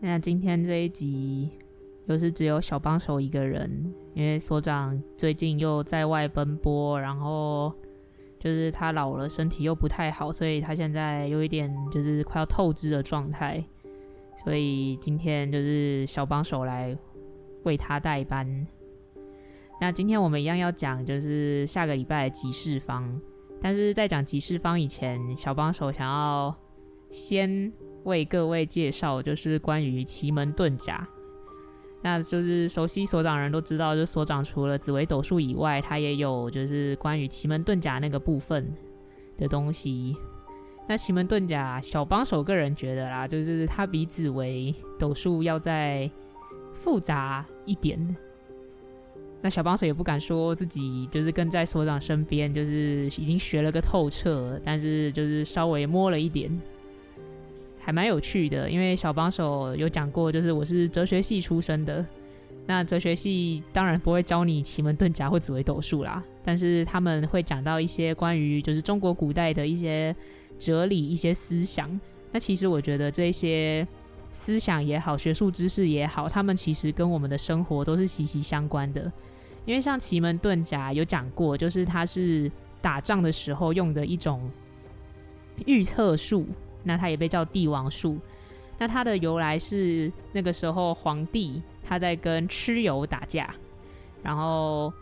[0.00, 1.50] 那今天这一集
[2.06, 7.72] 又是只有小帮手一个人，因为所长最近又在外奔波，然后
[8.38, 13.62] 就是他老了，身体又不太好，所以他现在有一点就是快要透支的状态，
[14.44, 16.96] 所以今天就是小帮手来
[17.64, 18.66] 为他代班。
[19.80, 23.20] 那今天我们一样要讲就是下个礼拜的集市方，
[23.60, 26.56] 但是在讲集市方以前，小帮手想要
[27.10, 27.72] 先。
[28.04, 31.06] 为各位介绍，就是关于奇门遁甲。
[32.00, 38.72] 那就是熟悉所长人都知道，就所长除了紫薇斗数以外，他也有就是关于奇门遁甲那个部分
[39.36, 40.16] 的东西。
[40.86, 46.10] 那奇门遁甲，小帮手个人觉得啦，就是它比紫薇斗数要再
[46.72, 48.16] 复杂一点。
[49.42, 56.50] 那小帮手也不敢说自己就是跟在所长身边，就是已经学了个透彻，但是就是稍微摸了一点。
[57.88, 62.04] 还蛮有趣的，因为小帮手有讲过，就是我是哲学系出身的。
[62.66, 70.14] 那哲学系当然不会教你奇门遁甲或紫微斗数啦，但是他们会讲到一些关于就是中国古代的一些
[70.58, 71.98] 哲理、一些思想。
[72.30, 73.88] 那其实我觉得这些
[74.32, 79.10] 思想也好，学术知识也好，他们其实跟我们的生活都是息息相关的。
[79.64, 84.46] 因为像奇门遁甲有讲过，就是它是打仗的时候用的一种
[85.64, 86.44] 预测术。
[86.88, 88.18] 那它也被叫帝王术。
[88.78, 93.52] 那它的由来是那个时候皇帝他在跟蚩尤打架，
[94.22, 94.92] 然后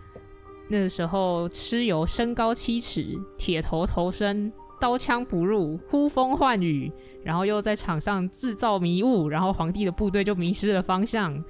[0.69, 6.91] 那个时候蚩尤身高七尺，铁头头身，刀枪不入，呼风唤雨，
[7.23, 11.45] 然后又在场上制造迷雾，然后皇帝的部队就迷失了方向。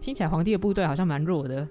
[0.00, 1.66] 听起来皇帝的部队好像蛮弱的。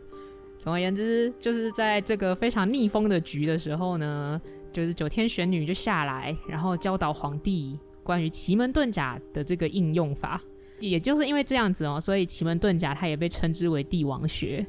[0.57, 4.41] 总而言之，就是在这个非常逆风的局的时候呢，
[4.71, 7.77] 就是九天玄女就下来，然后教导皇帝。
[8.07, 10.41] 关于奇门遁甲的这个应用法，
[10.79, 14.65] 也就是因为这样子哦，所以奇门遁甲它也被称之为帝王学。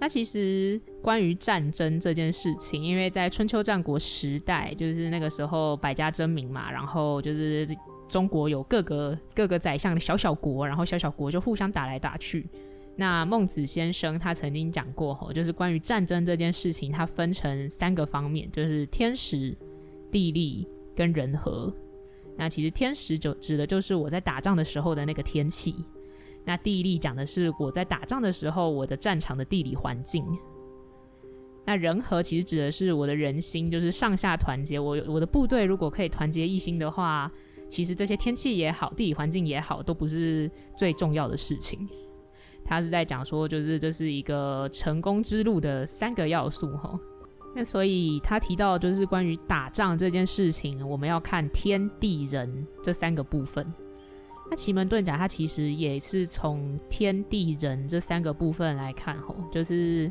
[0.00, 7.68] 那其实关于战争这件事情，因为在春秋战国时代，就是那个时候百家争鸣嘛，然后就是
[8.08, 12.44] 中国有各个各个宰相的小小国，然后小小国就互相打来打去。
[12.96, 19.56] 那孟子先生他曾经讲过吼，就是关于战争这件事情，它分成三个方面，就是天时、
[20.10, 20.66] 地利
[20.96, 21.72] 跟人和。
[22.36, 25.74] 那其实天时就指的就是我在打仗的时候的那个天气，
[26.44, 30.24] 那地利讲的是我在打仗的时候我的战场的地理环境，
[31.64, 34.80] 那人和其实指的是我的人心，就是上下团结。
[34.80, 37.30] 我我的部队如果可以团结一心的话，
[37.68, 41.88] 其实这些天气也好，地理环境也好，都不是最重要的事情。
[42.64, 46.98] 他是在讲说，就是这是一个成功之路的三个要素，哈。
[47.54, 53.70] 那所以他提到就是关于打仗这件事情，我们要看天地人这三个部分。
[54.50, 60.10] 那奇门遁甲它其实也是从天地人这三个部分来看吼，就是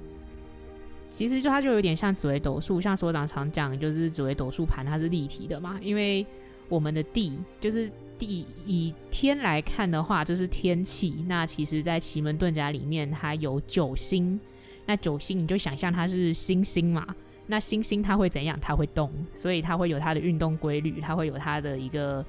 [1.10, 6.26] 其实就它就有点像紫微斗数，像所长常讲，就是紫微斗数盘它是立体的嘛，因为
[6.70, 7.88] 我们的地就是
[8.18, 11.26] 地，以天来看的话，这是天气。
[11.28, 14.40] 那其实在奇门遁甲里面，它有九星，
[14.86, 17.06] 那九星你就想象它是星星嘛。
[17.52, 18.58] 那星星它会怎样？
[18.62, 22.26] 它会动，所以它会有它的运动规律，它会有它的一个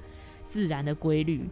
[0.47, 1.47] 自然的规律。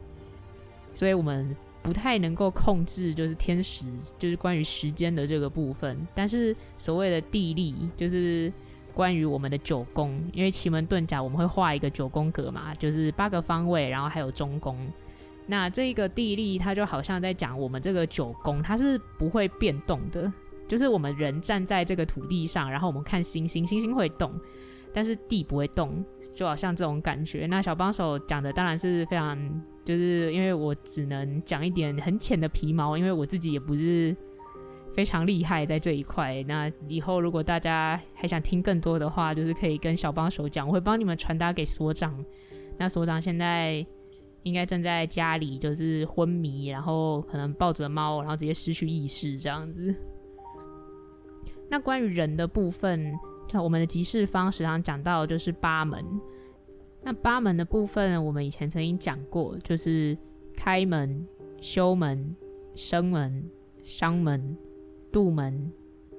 [0.93, 3.85] 所以我们不太能够控制，就是天时，
[4.19, 6.05] 就是关于时间的这个部分。
[6.13, 8.51] 但是所谓的地利，就是
[8.93, 14.77] 关于我们的九宫，因为奇门遁甲我们会画一个九宫格嘛，就是八个方位，然后还有中宫。
[15.47, 20.31] 那这个地利，它就好像在讲我们这个九宫，它是不会变动的。
[20.71, 24.31] 就是我们人站在这个土地上，然后我们看星星，星星会动，
[24.94, 26.01] 但是地不会动，
[26.33, 27.45] 就好像这种感觉。
[27.45, 29.38] 那小帮手讲的当然是非常，
[29.83, 34.15] 就是因为我只能讲一点很浅的皮毛，因为我自己也不是
[34.94, 36.41] 非常厉害在这一块。
[36.44, 42.24] 那以后如果大家还想听更多的话，就是可以跟小帮手讲，我会帮你们传达给所长。
[42.77, 43.85] 那所长现在
[44.44, 49.94] 应该正在家里，就是昏迷，然后可能抱着猫，然后直接失去意识这样子。
[51.71, 53.18] 那关于人的部分，
[53.50, 56.03] 像我们的集市方时常讲到，就是八门。
[57.01, 60.18] 那八门的部分，我们以前曾经讲过，就是
[60.53, 61.25] 开门、
[61.62, 62.35] 修门、
[62.75, 63.50] 生门、
[63.81, 64.57] 伤门、
[65.13, 65.71] 杜门、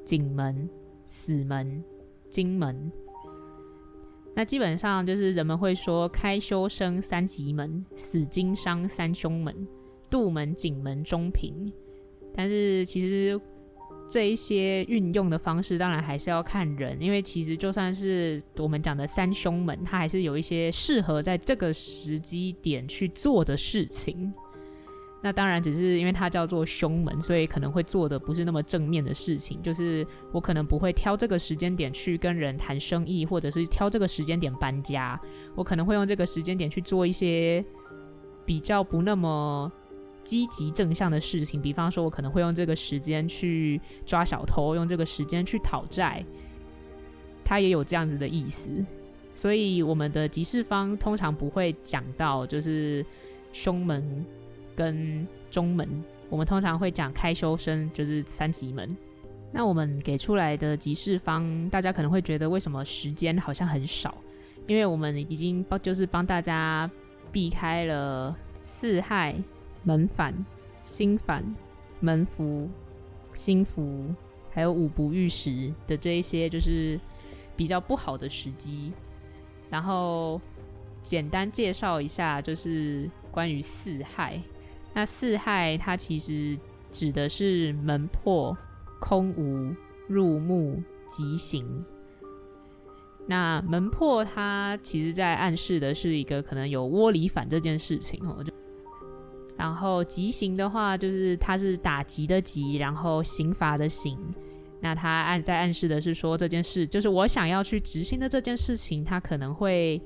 [0.07, 0.67] 景门、
[1.05, 1.85] 死门、
[2.31, 2.91] 金门。
[4.35, 9.55] 那基本上就是人们会说开、修、生三吉门，死、金、伤三凶门，
[10.09, 11.71] 杜门、景门、中平。
[12.35, 13.39] 但是其实。
[14.09, 24.33] 这一些运用的方式，当然还是要看人，因为其实就算是我们讲的三凶门，它还是有一些适合在这个时机点去做的事情。
[25.23, 29.63] 那当然只是因为它叫做凶门，所以可能会做的不是那么正面的事情。
[29.63, 35.19] 就是我可能不会挑这个时间点去跟人谈生意，或者是挑这个时间点搬家。
[35.55, 37.65] 我可能会用这个时间点去做一些
[38.45, 39.73] 比较不那么。
[40.25, 46.25] 积极正向的事情，比方说，我可能会用这个时间去抓小偷，用这个时间去讨债，
[47.45, 48.71] 他也有这样子的意思。
[49.35, 53.05] 所以，我们的集市方通常不会讲到就是
[53.53, 54.25] 凶门
[54.77, 55.89] 跟中门，
[56.29, 58.95] 我们通常会讲开修生，就是三级门。
[59.51, 64.15] 那我们给出来的集市方，大家可能会觉得为什么时间好像很少？
[64.67, 66.91] 因为我们已经帮就是帮大家
[67.33, 69.35] 避开了四害。
[69.83, 70.35] 门反、
[70.81, 71.45] 心反、
[72.01, 72.69] 门符、
[73.35, 74.15] 星符，
[74.51, 76.99] 还有五不遇时的这一些，就是
[77.57, 78.93] 比较不好的时机。
[79.71, 80.41] 然后
[81.03, 84.41] 简单介绍一下，就是关于四害。
[84.95, 86.59] 那四害它其实
[86.91, 88.57] 指的是门破、
[89.01, 89.75] 空无、
[90.07, 91.85] 入木、吉行。
[93.27, 98.45] 那门破它其实在暗示的是一个可能有窝里反这件事情哦。
[98.45, 98.53] 就
[99.63, 104.19] 然后吉刑的话，就是它是打击的击，然后刑罚的刑。
[104.81, 110.03] 那它暗在暗示的是说，这件事就是我想要去执行的这件事情，它可能会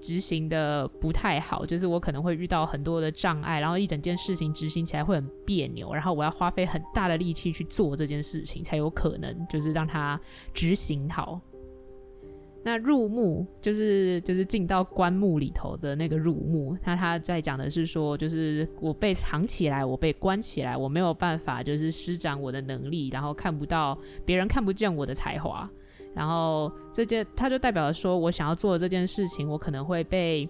[0.00, 10.20] 执行的不太好，就是我可能会遇到很多的障碍，然后一整件事情执行起来会很别扭，然后我要花费很大的力气去做这件事情，才有可能就是让它
[10.54, 11.40] 执行好。
[12.66, 25.70] 那入墓就是就是进到棺木里头的那个入墓，那他在讲的是说，就是我被藏起来，我被关起来，我没有办法就是施展我的能力，然后看不到别人看不见我的才华，
[26.12, 30.48] 然后这件他就代表说我想要做的这件事情，我可能会被。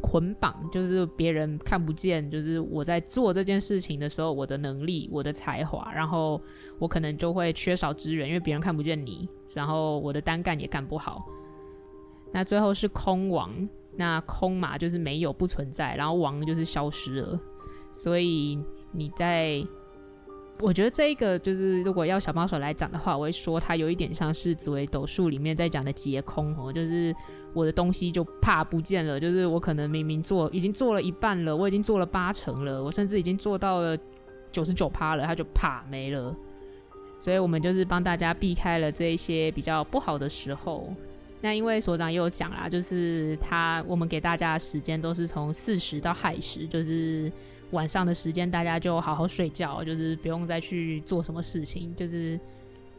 [0.00, 6.40] 捆绑就是别人看不见，就是我在做这件事情的时候，我的能力、我的才华，然后
[6.82, 11.24] 我可能就会缺少资源，因为别人看不见你，然后我的单干也干不好。
[12.32, 13.50] 那最后是空王，
[13.96, 17.38] 那空嘛就是没有、不存在，然后王就是消失了。
[17.92, 18.58] 所以
[18.90, 19.64] 你在，
[20.58, 27.14] 我觉得这一个就是如果要小帮手来讲的话，我会说它有一点像是紫微斗数里面在讲的劫空哦，就是。
[27.54, 33.94] 我的东西就怕不见了，就是我可能明明做已经做了一半了，我已经做了八成了，我甚至已经做到了
[34.50, 36.34] 九十九趴了，它就怕没了。
[37.22, 40.92] 所以我们就是帮大家避开了这一些比较不好的时候。
[41.40, 47.30] 那因为所长也有讲啦，就是他我们给大家的时间都是从四时到亥时，就是
[47.70, 52.38] 晚上的时间，大家就好好睡觉，就是不用再去做什么事情，就是。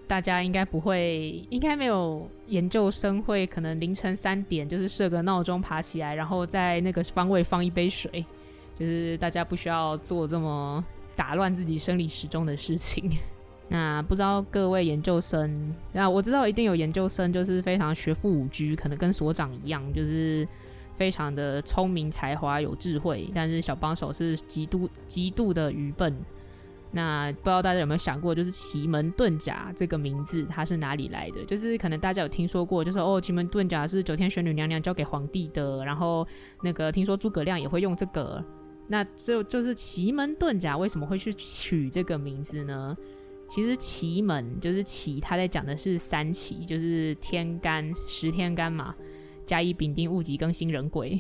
[0.06, 8.24] 大家应该不会，应该没有研究生会可能凌晨三点就是设个闹钟爬起来，然后在那个方位放一杯水，
[8.78, 10.84] 就是大家不需要做这么
[11.16, 13.10] 打乱自己生理时钟的事情。
[13.74, 20.48] 那不知道各位研究生，那我知道一定有研究生就是非常学富五车，可能跟所长一样，就是
[20.96, 26.16] 非常的聪明才华有智慧，但是小帮手是极度极度的愚笨。
[26.92, 31.44] 那不知道大家有没有想过，就是奇门遁甲这个名字它是哪里来的？
[31.44, 35.84] 就是可能大家有听说过，就是哦，奇门遁甲是九天玄女娘娘教给皇帝的。
[35.84, 36.28] 然后
[36.62, 38.46] 那个听说诸葛亮也会用这个。
[38.88, 42.96] 那就就是奇门遁甲为什么会去取这个名字呢？
[43.54, 48.96] 其实奇门就是奇，他在讲的是三奇，就是天干十天干嘛，
[49.46, 51.20] 甲乙丙丁戊己庚辛壬癸。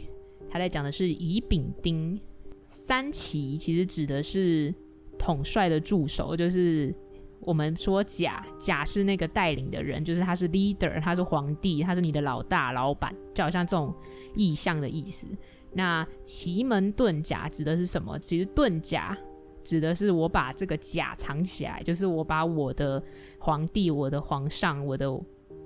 [0.50, 2.20] 他在讲的是乙丙丁
[2.68, 4.74] 三奇，其实指的是。
[5.20, 6.94] 统帅的助手就是
[7.40, 13.94] 我们说甲，甲是那个带领的人，就是他是 leader，他是皇帝，他是你的老大、老板，就好像这种
[14.36, 15.26] 意象的意思。
[15.72, 18.20] 那奇门遁甲指的是什么？
[18.20, 19.18] 其实遁甲
[19.64, 23.02] 指的是我把这个甲藏起来，就是我把我的
[23.40, 25.10] 皇帝、我的皇上、我的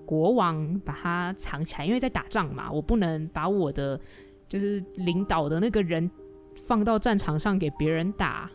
[0.06, 4.00] 国王把它藏起来，因为在打仗嘛，我不能把我的
[4.48, 6.10] 就是领导的那个人
[6.56, 8.50] 放到战场上给别人打。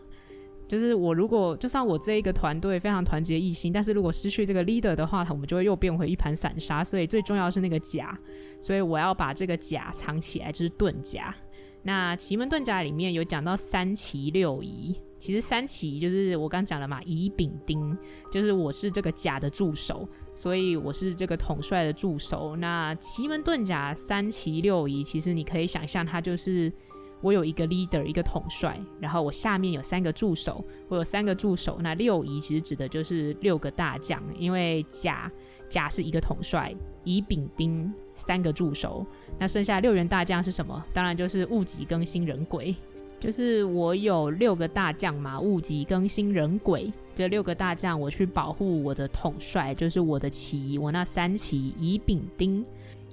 [0.68, 6.82] 就是我如果就算我这一个团队非常团结一心，但是如果失去这个 leader 的话，我们就会又变回一盘散沙。
[6.82, 8.18] 所以最重要是那个甲，
[8.58, 11.34] 所以我要把这个甲藏起来，就是盾甲。
[11.82, 17.96] 那奇门遁甲里面有讲到三奇六仪，其实三奇就是我刚讲了嘛，乙丙丁，
[18.28, 22.56] 就是我是这个甲的助手，所以我是这个统帅的助手。
[22.56, 26.72] 那奇门遁甲三奇六仪，其实你可以想象，它就是
[27.20, 31.78] 我有一个 leader，一个统帅，然后我下面有三个助手，我有三个助手。
[31.80, 35.30] 那六仪其实指的就是六个大将，因为甲
[35.68, 36.74] 甲是一个统帅，
[37.04, 39.06] 乙丙丁三个助手。
[39.38, 40.84] 那剩下六员大将是什么？
[40.92, 42.74] 当然就是戊己庚辛壬癸，
[43.22, 52.66] 就是我有六个大将嘛，戊己庚辛壬癸这六个大将，我去保护我的统帅，就是我的奇，我那三奇乙丙丁，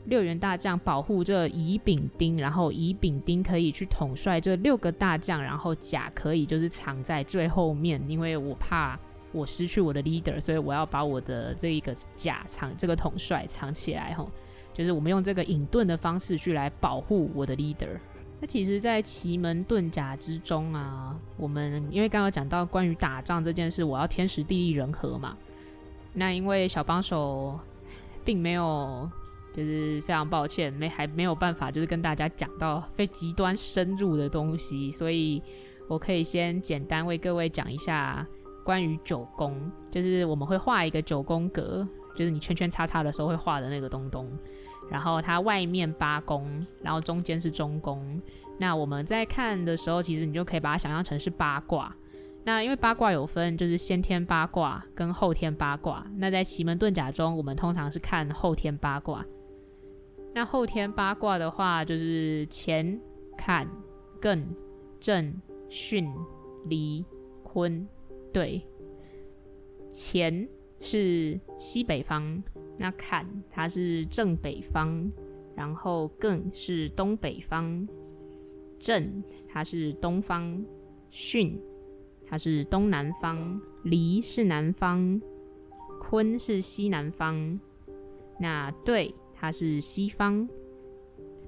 [0.06, 8.98] 六员大将保护这乙丙丁，然后乙丙丁可以去统帅这六个大将，然后甲可以就是藏在最后面，因为我怕
[9.32, 14.28] 我失去我的 leader，所以我要把我的这一个甲藏这个统帅藏起来吼。
[14.74, 18.00] 就是我们用这个隐遁的方式去来保护我的 leader。
[18.42, 25.36] 那其实，在奇门遁甲之中啊，我们因为刚刚讲到关于打仗这件事，我要天时地利人和嘛。
[26.14, 27.60] 那因为小帮手
[28.24, 29.10] 并没有，
[29.54, 35.44] 就是非常抱歉，没还没有办法，就是跟大家讲到非极端深入的东西，所以
[35.90, 38.26] 我可以先简单为各位讲一下
[38.64, 44.32] 关于九宫，就是我们会画一个九宫格，就是你圈圈叉叉的时候会画的那个东东。
[44.90, 48.22] 然后它外面八宫，然后中间是中宫。
[48.58, 51.96] 那我们在看的时候，其实你就可以把它想象成是八卦。
[52.44, 56.06] 那因为八卦有分，就是先天八卦跟后天八卦。
[56.18, 59.26] 那在奇门遁甲中，我们通常是看后天八卦。
[60.34, 63.00] 那后天八卦的话，就是乾、
[63.38, 63.68] 坎、
[64.22, 64.44] 艮、
[65.00, 65.34] 震、
[65.70, 66.12] 巽、
[66.66, 67.06] 离、
[67.44, 67.88] 坤。
[68.32, 68.62] 对，
[69.92, 70.48] 乾
[70.80, 72.42] 是西北方。
[72.78, 75.12] 那坎它是正北方，
[75.54, 77.86] 然后艮是东北方，
[78.80, 80.66] 震它是东方，
[81.12, 81.58] 巽
[82.26, 85.22] 它是东南方，离是南方，
[86.00, 87.60] 坤是西南方，
[88.40, 90.48] 那兑它是西方。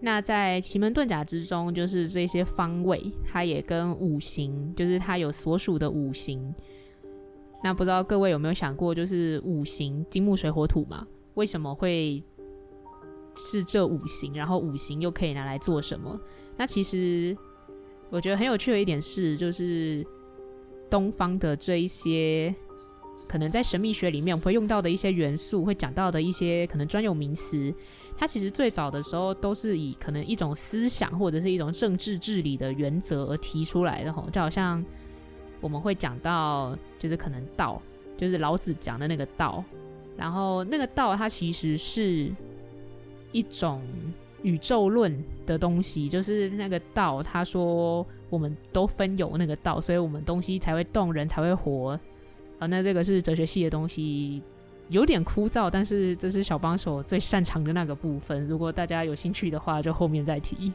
[0.01, 6.53] 那在奇门遁甲之中，就是这些方位，它也跟五行，就是它有所属的五行。
[7.63, 11.05] 那不知道各位有没有想过，就是五行金木水火土嘛？
[11.35, 12.23] 为什么会
[13.35, 14.33] 是这五行？
[14.33, 16.19] 然后五行又可以拿来做什么？
[16.57, 17.37] 那其实
[18.09, 20.05] 我觉得很有趣的一点是，就是
[20.89, 22.53] 东方的这一些
[23.27, 27.73] 可能在神秘学里面我们会用到的一些元素，会讲到的一些可能专有名词，
[28.17, 34.83] 它其实最早的时候都是以可能一种思想或者是一种政治治理的原则而提出来的吼，就好像
[35.61, 37.81] 我们会讲到，就是可能道，
[38.17, 39.63] 就是老子讲的那个道。
[40.17, 42.29] 然后那个道，它其实是
[43.31, 43.81] 一种
[44.43, 51.99] 宇宙论的东西，就是那个道，他说我们都分有那个道，所以我们东西才会动，人才会活。
[52.59, 54.41] 啊，那这个是哲学系的东西，
[54.89, 58.45] 有点枯燥，但是这是小帮手最擅长的那个部分。
[58.47, 60.71] 如果大家有兴趣的话，就后面再提。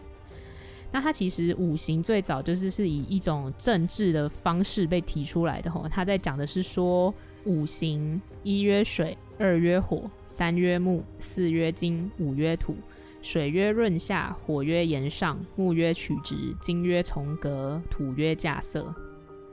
[0.93, 7.13] 那它其实五行最早就是是以一种政治的方式被提出来的吼，他在讲的是说
[7.45, 9.17] 五行一曰水。
[9.39, 12.75] 二曰火，三曰木，四曰金，五曰土。
[13.21, 18.85] 水曰润下，火曰炎上，木曰曲直，金曰从革，土曰稼穑。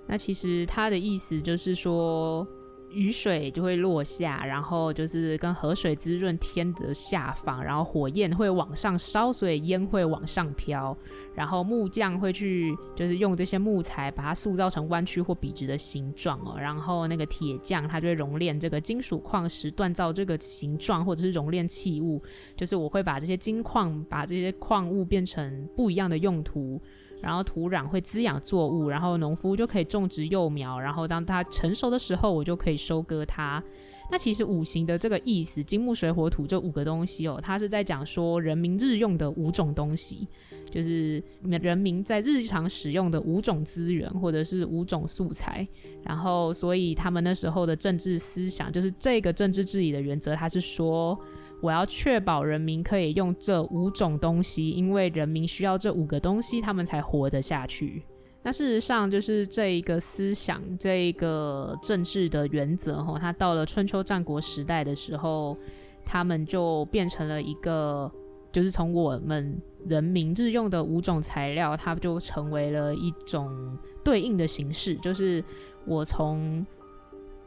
[0.08, 2.48] 那其实它的意思就是说。
[2.94, 10.96] 雨水就会落下，然后就是跟河水滋润天的下方，然后火焰会往上烧，所以烟会往上飘。
[11.36, 16.56] 然后木匠会去，就是用这些木材把它塑造成弯曲或笔直的形状哦。
[16.60, 22.22] 然后那个铁匠他就会熔炼这个金属矿石，锻造这个形状，或者是熔炼器物。
[22.56, 26.80] 就是我会把这些金矿，把这些矿物变成不一样的用途。
[27.24, 33.64] 然后土壤会滋养作物，然后农夫就可以种植幼苗，然后当它成熟的时候，我就可以收割它。
[34.12, 40.28] 那其实五行的这个意思，金木水火土这五个东西哦，它是在讲说人民日用的五种东西，
[40.70, 45.66] 就是人民在日常使用的五种资源或者是五种素材。
[46.04, 51.18] 然后，所以他们那时候的政治思想，就是这个政治治理的原则，它是说。
[51.64, 58.04] 我要确保人民可以用这五种东西，因为人民需要这五个东西，他们才活得下去。
[58.42, 65.56] 那事实上，就是这一个思想，这一个政治的原则，哈，它到了春秋战国时代的时候，
[66.04, 68.12] 他们就变成了一个
[68.52, 74.96] 就是从我们人民日用的五种材料，它就成为了一种对应的形式。
[74.96, 75.42] 就是
[75.86, 76.68] 我从，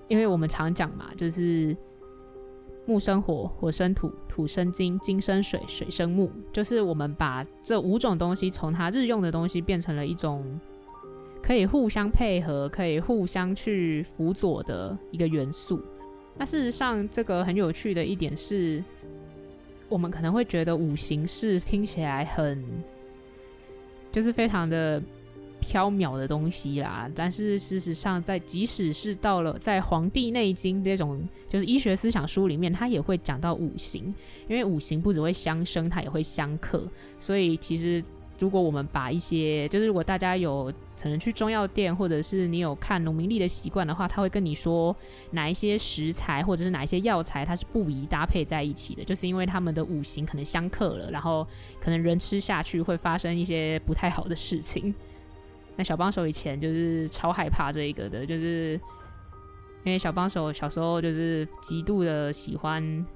[0.09, 1.77] 因为我们常讲嘛，就是
[2.87, 6.31] 木生火，火生土，土生金，金生水，水生木。
[6.53, 10.59] 就是我们把这五种东西从它日用的东西变成了一种
[11.43, 15.81] 可以互相配合、可以互相去辅佐的一个元素。
[16.39, 18.83] 那事实上，这个很有趣的一点是，
[19.89, 22.63] 我们可能会觉得五行是听起来很，
[24.13, 25.03] 就是非常的
[25.61, 27.11] 缥缈的东西啦。
[27.15, 34.15] 但是事实上，在即使是到了在《黄帝内经》这种就是医学思想书里面，它也会讲到五行，
[34.49, 36.89] 因为五行不只会相生，它也会相克。
[37.19, 38.03] 所以其实。
[38.39, 40.71] 如果我们把一些，就是如果大家有
[41.01, 44.95] 可能去中药店，或者是你有看农民历的习惯的话，他会跟你说
[45.31, 51.47] 哪一些食材或者是哪一些药材它是不宜搭配在一起的，就是因为他们的五行可能相克了，然后
[51.81, 54.95] 可能人吃下去会发生一些不太好的事情。
[55.77, 58.81] 那小帮手以前就是超害怕这一个的，就是
[59.85, 63.07] 因为小帮手小时候就是极度的喜欢。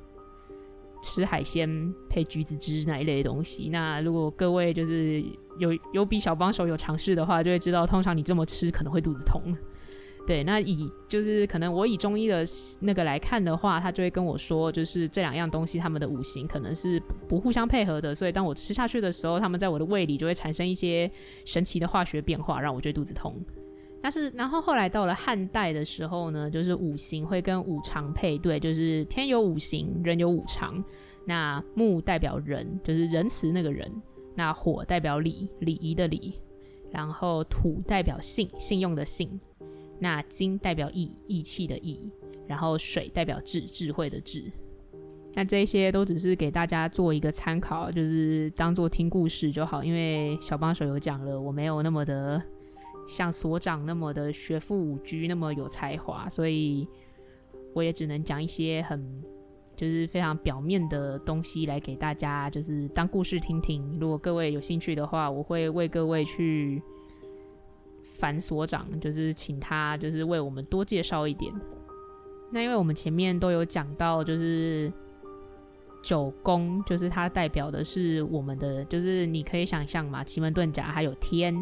[1.02, 3.70] 吃海鲜配橘子汁那一类的东西。
[3.70, 5.24] 那如果各位就是
[5.58, 9.42] 有有比小帮手有尝试的话，就会知道，通常你这么吃可能会肚子痛。
[10.30, 12.44] 对，那以就是可能我以中医的
[12.78, 21.10] 那个来看的话，他就会跟我说，就是这两样东西他们的五行可能是不互相配合的，所以当我吃下去的时候，他们在我的胃里就会产生一些
[21.44, 23.34] 神奇的化学变化，让我觉得肚子痛。
[24.00, 30.80] 但是，然后后来到了汉代的时候呢，就是五行会跟五常配对，就是天有五行，人有五常。
[31.24, 33.90] 那木代表仁，就是仁慈那个人；
[34.36, 36.34] 那火代表礼，礼仪的礼；
[36.92, 39.28] 然后土代表信，信用的信；
[40.00, 42.10] 那金代表义，义气的义；
[42.48, 44.50] 然后水代表智，智慧的智。
[45.34, 49.84] 那这些都只是给大家做一个参考，就是当做听故事就好。
[49.84, 52.42] 因为小帮手有讲了，我没有那么的。
[53.08, 56.86] 像所长那么的学富五车，那么有才华，所以
[57.74, 59.04] 我也只能讲一些很
[59.74, 63.98] 就是非常表面的东西来给大家，就是当故事听听。
[64.00, 66.80] 如果各位有兴趣的话，我会为各位去
[68.10, 71.52] 樊所长，就是请他就是为我们多介绍一点。
[72.50, 74.92] 那因为我们前面都有讲到，就是
[76.02, 81.54] 九宫，就是它代表的是我们的，就是你可以想象嘛，奇门遁甲还有天。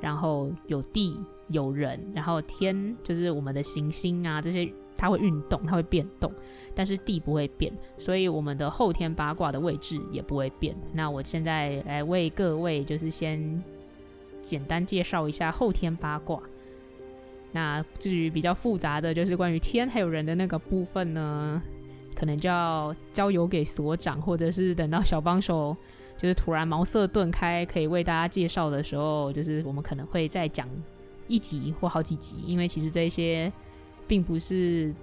[0.00, 6.30] 然后有地有人，然后天就是我们的行星啊，这些它会运动，它会变动，
[6.74, 10.76] 但是地不会变，所以我们的后天八卦的位置也不会变。
[10.92, 13.62] 那我现在来为各位就是先
[14.44, 16.40] 简单介绍一下后天八卦。
[17.50, 21.62] 那至于比较复杂的就是关于天还有人的那个部分呢，
[22.14, 25.76] 可能就要交由给所长，或者是等到小帮手。
[26.16, 30.66] 就是突然茅塞顿开，可以为大家介绍的时候，就是我们可能会再讲
[31.26, 33.52] 一集或好几集，因为其实这些
[34.06, 34.94] 并不是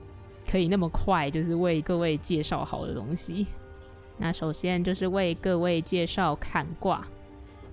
[0.49, 3.45] 可以那么快就是为各位介绍好的东西。
[4.17, 7.05] 那首先就是为各位介绍坎卦，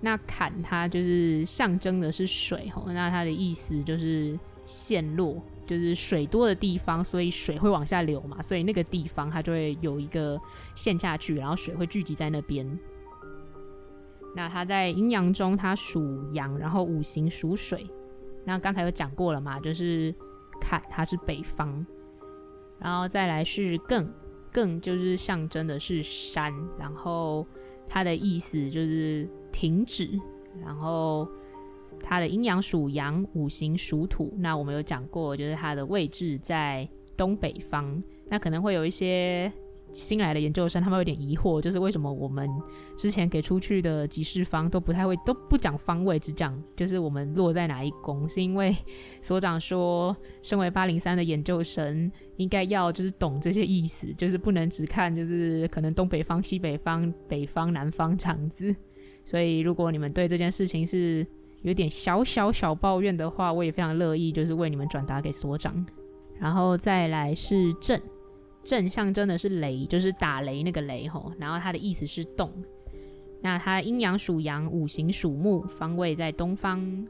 [0.00, 10.40] 那坎它就是象征的是水吼，那它的意思就是陷落，就是水多的地方，所以水会往下流嘛，所以那个地方它就会有一个
[10.74, 12.78] 陷下去，然后水会聚集在那边。
[14.36, 17.88] 那它在阴阳中，它属阳，然后五行属水。
[18.44, 20.14] 那刚才有讲过了嘛，就是
[20.60, 21.84] 坎它是北方，
[22.78, 24.06] 然后再来是艮，
[24.52, 27.44] 艮就是象征的是山，然后
[27.88, 30.08] 它的意思就是停止。
[30.60, 31.28] 然后
[32.02, 34.32] 它的阴阳属阳，五行属土。
[34.38, 38.02] 那我们有讲过，就是它的位置在东北方。
[38.28, 39.52] 那可能会有一些。
[39.90, 42.46] 新来的研究生，他们有点疑惑，就是为什么我们
[42.94, 48.28] 之前给出去的集市方都不太会，都不讲方位，只讲就是我们落在哪一宫？
[48.28, 48.76] 是因为
[49.22, 58.76] 所长说，身为八零三的研究生，应该要就是懂这些意思，就是不能只看就是可能东北方、西北方、北方、南方这样子。
[59.28, 61.26] 所以，如果你们对这件事情是
[61.60, 65.84] 有点小小小抱怨的话，我也非常乐意就是为你们转达给所长。
[66.38, 68.00] 然后再来是震。
[68.64, 72.50] 震象征的是雷，就是打雷那个雷吼，然后它的意思是动。
[73.42, 77.06] 那它阴阳属阳，五行属木，方位在东方。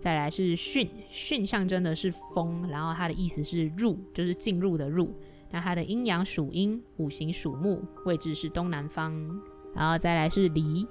[0.00, 5.14] 再来是巽，巽象征的是风，然后它的意思是入，就是进入的入。
[5.52, 9.40] 那它的阴阳属阴，五行属木，位置是东南方。
[9.76, 10.86] 然后再来是离，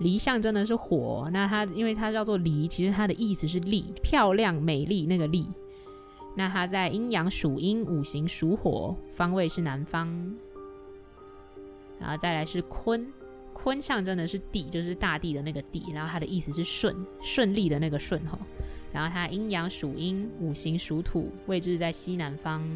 [0.00, 5.46] 离象征的是火，那它因为它叫做离，其实它的意思是丽，漂亮、美丽那个丽。
[6.34, 10.08] 那它在阴阳属阴，五行属火，方位是南方。
[12.00, 13.06] 然后再来是坤，
[13.52, 18.38] 坤象征的是地，就是大地的那个地，然后它的意思是顺，顺利的那个顺哈。
[18.92, 22.66] 然后它阴阳属阴，五行属土，位置在西南方。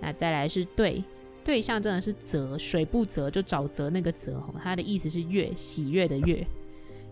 [0.00, 1.04] 那再来是兑，
[1.44, 6.46] 对象真的是泽，水不泽就沼泽那个泽哈，它的意思是月，喜悦的悦。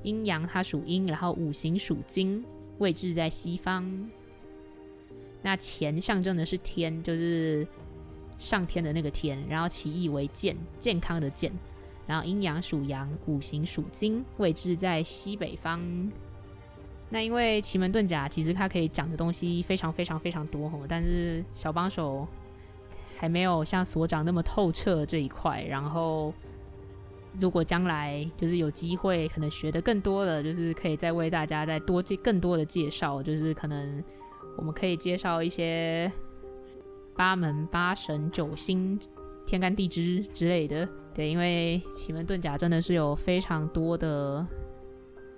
[0.02, 2.44] 阴阳它属阴，然后五行属金，
[2.78, 4.10] 位置在西方。
[5.42, 7.66] 那钱象征的是天，就是
[8.38, 11.52] 上天的那个天，然后其意为健，健康的健。
[12.06, 15.80] 然后阴阳属阳，五行属金，位置在西北方。
[17.08, 22.26] 那因为奇门遁甲其实它可以讲的东西非常非常非常多吼，但是小帮手
[23.20, 26.32] 还没有像所长那么透彻这一块，然后。
[27.40, 34.02] 如果将来就是有机会，可能学的更多的，就是可以再为大家再多介更多的介绍，就是可能
[34.56, 36.10] 我们可以介绍一些
[37.14, 38.98] 八门、八神、九星、
[39.46, 40.88] 天干地支之类的。
[41.14, 44.44] 对，因为奇门遁甲真的是有非常多的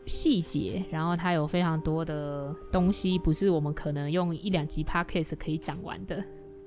[0.07, 6.25] 细节，然后它有非常多的东西，不是我们可能用一两集 podcast 可以讲完的。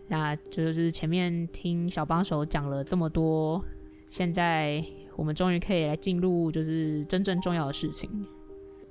[0.08, 3.64] 那就是前面听小帮手讲了这么多，
[4.10, 4.84] 现在。
[5.18, 8.10] 我们终于可以来进入就是真正重要的事情。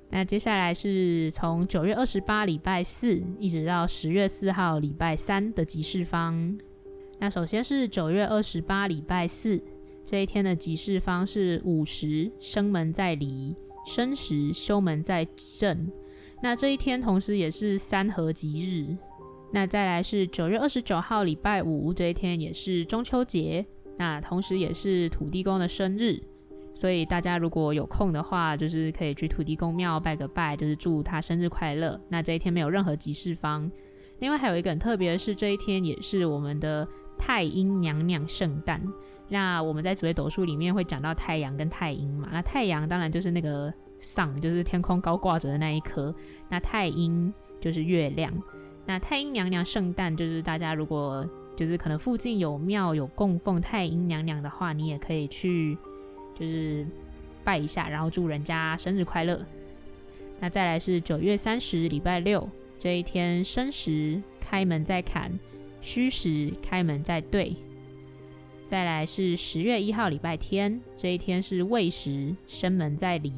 [0.09, 6.57] 那接下来是从九月二十八礼拜四一直到十月四号礼拜三的吉事方。
[7.19, 9.61] 那首先是九月二十八礼拜四
[10.03, 15.27] 这一天的吉事方是午时生门在离，申时休门在
[15.59, 15.91] 正。
[16.41, 18.97] 那这一天同时也是三合吉日。
[19.55, 23.65] 那再来是九月二十九号礼拜五这一天也是中秋节。
[23.97, 26.21] 那同时也是土地公的生日，
[26.73, 31.97] 所以大家如果有空的话，就是可以去土地公庙拜个拜，就是祝他生日快乐。
[32.09, 33.71] 那这一天没有任何吉事方。
[34.19, 36.85] 另外还有一个很特别的是，这一天也是我们的
[37.17, 38.81] 太阴娘娘圣诞。
[39.29, 46.13] 那我们在紫微斗数里面会讲到太阳跟太阴嘛，那太阳当然就是那个 sun，就是天空高挂着的那一颗。
[46.49, 48.33] 那太阴就是月亮。
[48.85, 51.27] 那太阴娘娘圣诞就是大家如果。
[51.55, 55.77] 就是可能附近有庙有供奉太阴娘娘的话，你也可以去，
[56.37, 56.85] 就是
[57.45, 59.41] 拜一下，然后祝人家生日快乐。
[60.41, 65.31] 那再来是九月三十礼拜六这一天，申时开门在坎，
[65.79, 67.55] 戌时开门在兑。
[68.67, 73.31] 再来是十月一号礼拜天这一天是未时生门在离。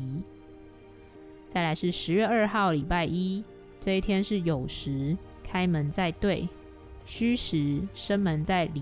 [1.46, 3.44] 再来是十月二号礼拜一
[3.80, 5.16] 这一天是酉时
[5.50, 6.48] 开门在兑。
[7.10, 8.82] 虚实生门在离，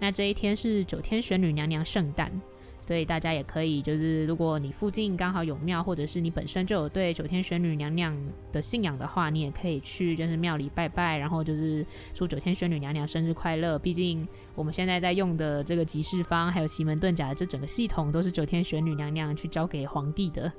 [0.00, 2.32] 那这一天是九天玄女娘娘圣诞，
[2.80, 8.16] 所以大家也可以就是，如果你附近刚好有庙，或者是你本身就有对九天玄女娘娘
[8.50, 13.78] 的信仰的话，你也可以去就是庙里拜拜，然后就是祝九天玄女娘娘生日快乐。
[13.78, 20.50] 毕竟我们现在在用的这个吉事方，还有奇门遁甲的这整个系统，都是九天玄女娘娘去交给皇帝的。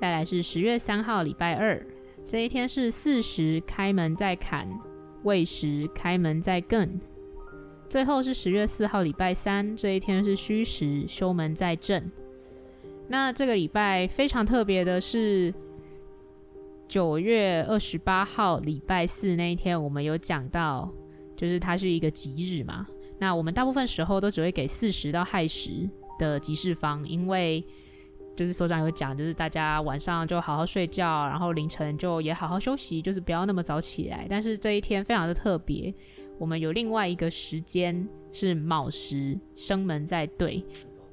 [0.00, 1.86] 再来是十月三号礼拜二，
[2.26, 4.68] 这一天是巳时开门在坎。
[5.24, 6.86] 未时开门在艮，
[7.88, 12.12] 最后是十月四号礼拜三这一天是戌时休门在震。
[13.08, 15.50] 那这个礼拜非常特别的是，
[16.86, 20.92] 九月二十八号礼拜四那一天，我们有讲到，
[21.34, 22.86] 就是它是一个吉日嘛。
[23.18, 27.64] 那我们大部分时候都只会给巳时到亥时的吉事方，因为。
[28.36, 34.26] 就是所长有讲，就是大家晚上就好好睡觉，然后凌晨就也好好休息，就是不要那么早起来。
[34.28, 35.94] 但是这一天非常的特别，
[36.38, 40.64] 我们有另外一个时间是卯时生门在对。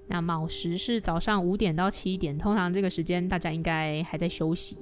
[0.08, 4.78] 那卯时是早上五点到七点，通常这个时间大家应该还在休息。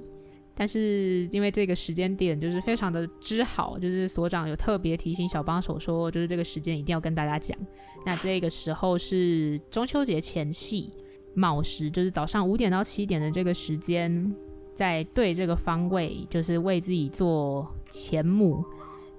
[0.54, 7.56] 但是因为这个时间点就是非常的之好，就是所长有特别提醒小帮手说，就是这个时间一定要跟大家讲。
[8.04, 10.92] 那这个时候是中秋节前夕。
[11.34, 14.34] 卯时就是早上五点到七点的这个时间，
[14.74, 18.64] 在对这个方位，就是为自己做前母。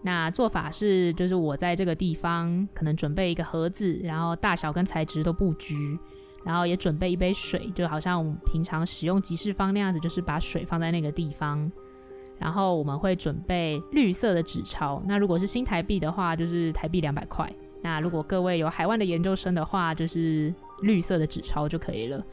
[0.04, 5.98] 那做法是，就是我在这个地方可能准备一个盒子，然后大小跟材质都布局，
[6.44, 11.72] 然后也准备一杯水，就好像我们平常使用吉事方那样子，就是把水放在那个地方。
[12.40, 17.48] 然后我们会准备绿色的纸钞，那如果是新台币的话，就是台币两百块。
[17.84, 20.54] 那如果各位有海外的研究生的话，就是。
[20.82, 22.24] 绿色的纸钞就可以了，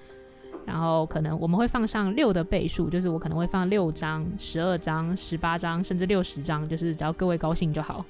[0.65, 8.05] 然后可能我们会放上六的倍数，就是我可能会放六张、十二张、十八张，甚至六十张，就是只要各位高兴就好。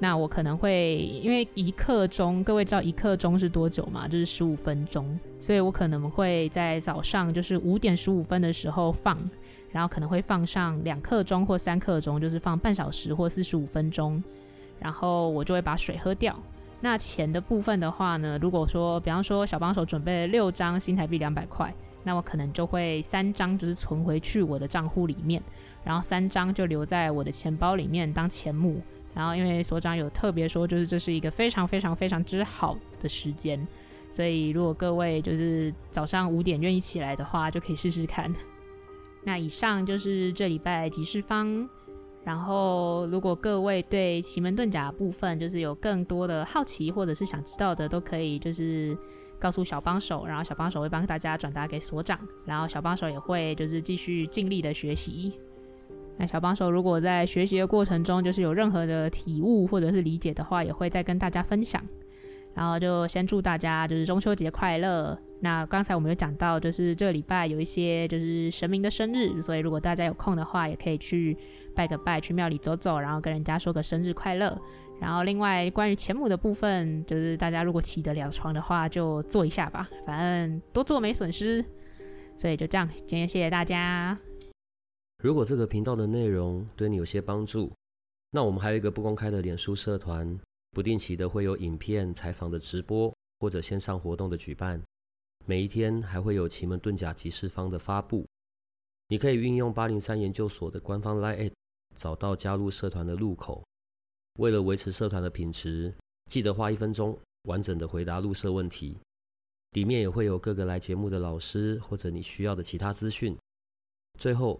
[0.00, 4.06] 那我可能会因为一刻钟，各位知道一刻钟是多久吗？
[4.06, 9.18] 就是十五分钟，所以我可能会在早上就是五点十五分的时候放，
[9.72, 14.22] 然后可能会放上两刻钟或三刻钟，就是放半小时或四十五分钟，
[14.78, 16.38] 然后我就会把水喝掉。
[16.80, 25.42] 那钱的部分的话呢，如果说比方说小帮手准备了六张新台币两百块，那我可能就会三张就是存回去我的账户里面，
[25.82, 28.80] 然后三张就留在我的钱包里面当钱目。
[29.12, 33.66] 然后因为所长有特别说，就是这是一个非常非常非常之好的时间，
[34.12, 38.32] 所以如果各位就是早上五点愿意起来的话，就可以试试看。
[39.24, 41.68] 那以上就是这礼拜集市方。
[42.24, 48.94] 然后，如果各位对奇门遁甲部分就是有更多的好奇或者是想知道的，都可以就是
[49.38, 55.32] 告诉小帮手，然后小帮手会帮大家转达给所长，然后小帮手也会就是继续尽力的学习。
[56.18, 61.82] 那小帮手如果在学习的过程中就是有任何的体悟或者是理解的话，也会再跟大家分享。
[62.52, 65.16] 然后就先祝大家就是中秋节快乐。
[65.40, 71.34] 那刚才我们有讲到，就是这个礼拜有一些就是神明的生日，所以如果大家有空的话，也可以去。
[71.78, 74.60] 拜个拜，去庙里走走，然后跟人家说个生日快乐。
[75.00, 81.64] 然后另外关于钱母的部分，就是大家如果起得了床的话，就做一下吧，反正多做没损失。
[82.36, 84.18] 所以就这样，今天谢谢大家。
[85.22, 87.72] 如果这个频道的内容对你有些帮助，
[88.32, 90.36] 那我们还有一个不公开的脸书社团，
[90.72, 94.82] 不定期的会有影片采访的直播或者线上活动的举办，
[95.46, 98.26] 每一天还会有奇门遁甲集市方的发布。
[99.06, 101.52] 你可以运用八零三研究所的官方 LINE@
[101.98, 103.62] 找到加入社团的入口。
[104.38, 105.92] 为了维持社团的品质，
[106.30, 108.96] 记得花一分钟完整的回答入社问题。
[109.72, 113.36] 里面也会有各个来节目的老师或者你需要的其他资讯。
[114.18, 114.58] 最后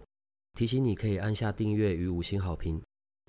[0.53, 2.79] 提醒你可以按下订阅与五星好评，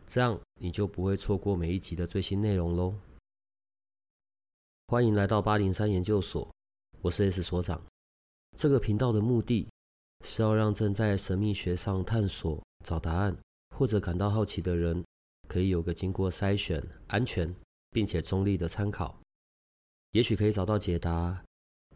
[0.06, 2.94] 这样你就不会错过每一集的最新内容喽。
[4.88, 6.52] 欢迎来到八零三研究所，
[7.00, 7.80] 我是 S 所长。
[8.56, 9.68] 这个频道的目的
[10.24, 13.36] 是要让正在神秘学上探索、找答案。
[13.76, 15.02] 或者感到好奇的人，
[15.48, 17.54] 可以有个经过筛选、安全
[17.90, 19.18] 并且中立的参考，
[20.12, 21.42] 也许可以找到解答，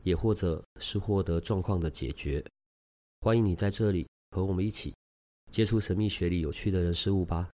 [0.02, 2.44] 也或者是获得状况的解决。
[3.20, 4.94] 欢迎你在这里和我们一起
[5.50, 7.50] 接触神秘学里有趣的人事物吧。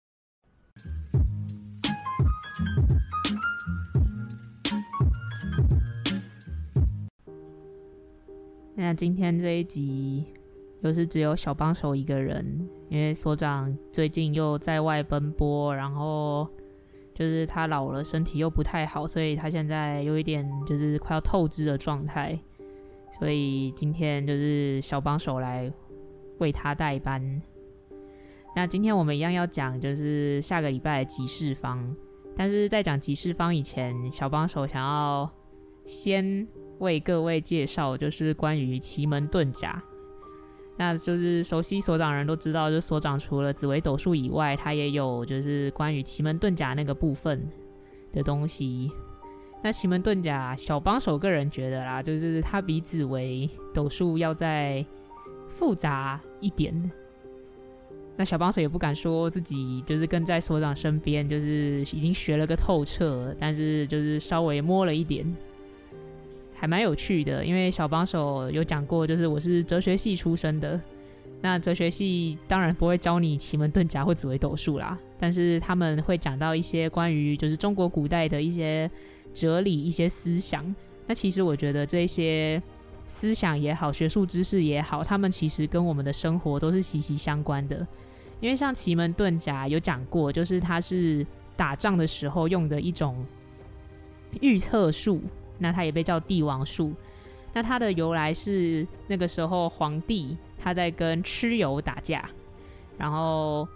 [8.76, 10.26] 那今天这一集
[10.82, 12.68] 又是只有小帮手一个人。
[12.90, 16.48] 因为所长最近又在外奔波，然后
[17.14, 22.40] 就是他老了，身体又不太好，所以他现在有一点就是快要透支的状态，
[23.20, 25.72] 所以今天就是小帮手来
[26.40, 27.42] 为他代班。
[28.56, 31.96] 那今天我们一样要讲就是下个礼拜的集市方，
[32.36, 35.30] 但是在讲集市方以前，小帮手想要
[35.86, 36.48] 先
[36.80, 39.80] 为各位介绍就是关于奇门遁甲。
[40.82, 47.46] 那就是熟悉所长人都知道，就所长除了紫薇斗数以外，他也有就是关于奇门遁甲那个部分
[48.14, 48.90] 的东西。
[49.62, 54.86] 那奇门遁甲小帮手个人觉得啦，就是他比紫薇斗数要再
[55.50, 56.90] 复杂一点。
[58.16, 65.26] 那小帮手也不敢说自己就是跟在所长身边，就是已经学了个透彻，但是就是稍微摸了一点。
[66.60, 70.80] 还蛮有趣的，因为小帮手有讲过，就是我是哲学系出身的。
[71.42, 78.92] 那哲学系当然不会教你奇门遁甲或紫微斗数啦，但是他们会讲到一些关于就是中国古代的一些
[79.34, 80.76] 哲理、一些思想。
[81.08, 82.62] 那其实我觉得这些
[83.08, 87.88] 思想也好，学术知识也好，他们其实跟我们的生活都是息息相关的。
[88.42, 93.26] 因为像奇门遁甲有讲过，就是它是打仗的时候用的一种
[94.42, 95.22] 预测术。
[95.60, 96.94] 那它也被叫帝王术。
[97.54, 102.24] 那它的由来是那个时候皇帝他在跟蚩尤打架，
[102.96, 103.68] 然后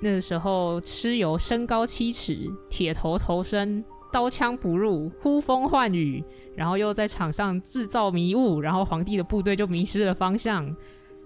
[0.00, 6.24] 那个时候蚩尤身高七尺，铁头头身，刀枪不入，呼风唤雨，
[6.56, 10.74] 然后又在场上制造迷雾，然后皇帝的部队就迷失了方向。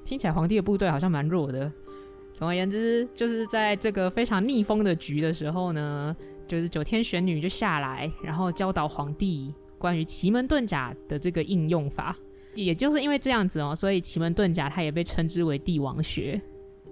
[0.05, 1.71] 听起来皇帝的部队好像蛮弱的。
[2.35, 6.17] 总而言之，就是在这个非常逆风的局的时候呢，
[6.49, 9.55] 就是九天玄女就下来，然后教导皇帝。
[9.79, 12.17] 关于奇门遁甲的这个应用法，
[12.55, 16.41] 也就是因为这样子哦，所以奇门遁甲它也被称之为帝王学。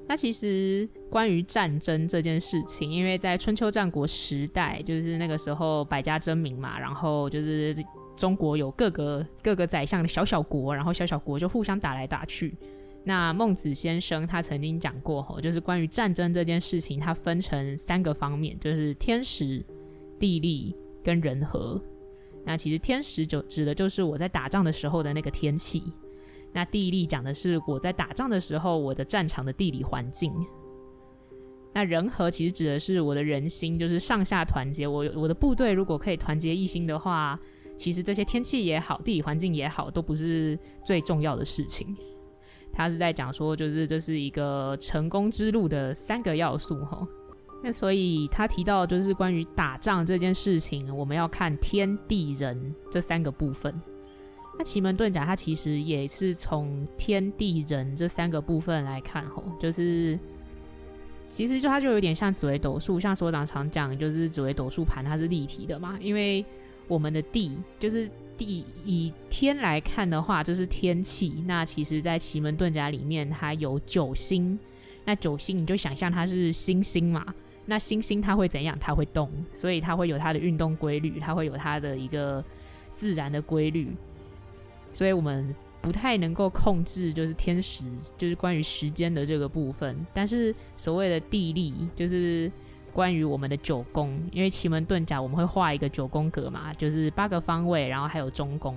[0.09, 7.77] 那其实关于战争这件事情，因为在春秋战国时代，就是那个时候百家争鸣嘛，然后就是
[8.15, 12.55] 中国有各个各个宰相的小小国，然后小小国就互相打来打去。
[13.03, 19.65] 那孟子先生他曾经讲过吼，就是关于战争这件事情，它分成三个方面，就是天时、
[20.21, 20.73] 地利
[21.03, 21.83] 跟人和。
[22.47, 25.83] 那其实天时就指的就是我在打仗的时候的那个天气，
[26.53, 30.33] 那地利讲的是我在打仗的时候我的战场的地理环境，
[31.75, 34.87] 那人和其实指的是我的人心，就是上下团结。
[34.87, 37.37] 我我的部队如果可以团结一心的话，
[37.77, 41.95] 其实这些天气也好，地理环境也好，都不是最重要的事情。
[42.73, 47.07] 他是在讲说，就是这是一个成功之路的三个要素哈。
[47.67, 53.75] 那所以他提到就是关于打仗这件事情，我们要看天地人这三个部分。
[54.57, 60.17] 那奇门遁甲它其实也是从天地人这三个部分来看吼，就是
[61.27, 66.45] 其实就它就有点像紫微斗数，像所长常讲，就是紫微斗数盘它是立体的嘛，因为
[66.87, 71.43] 我们的地就是地，以天来看的话，这是天气。
[71.49, 74.57] 那其实在奇门遁甲里面，它有九星，
[75.05, 77.35] 那九星你就想象它是星星嘛，
[77.67, 78.79] 那星星它会怎样？
[78.81, 82.43] 它会动，所以它会有它的运动规律，它会有它的一个
[82.95, 83.95] 自然的规律。
[84.93, 87.85] 所以我们不太能够控制，就是天时，
[88.17, 89.95] 就是关于时间的这个部分。
[90.15, 92.51] 但是所谓的地利，就是
[92.93, 98.75] 关于我们的九宫，因为奇门遁甲我们会画一个九宫格嘛，就是八个方位，然后还有中宫。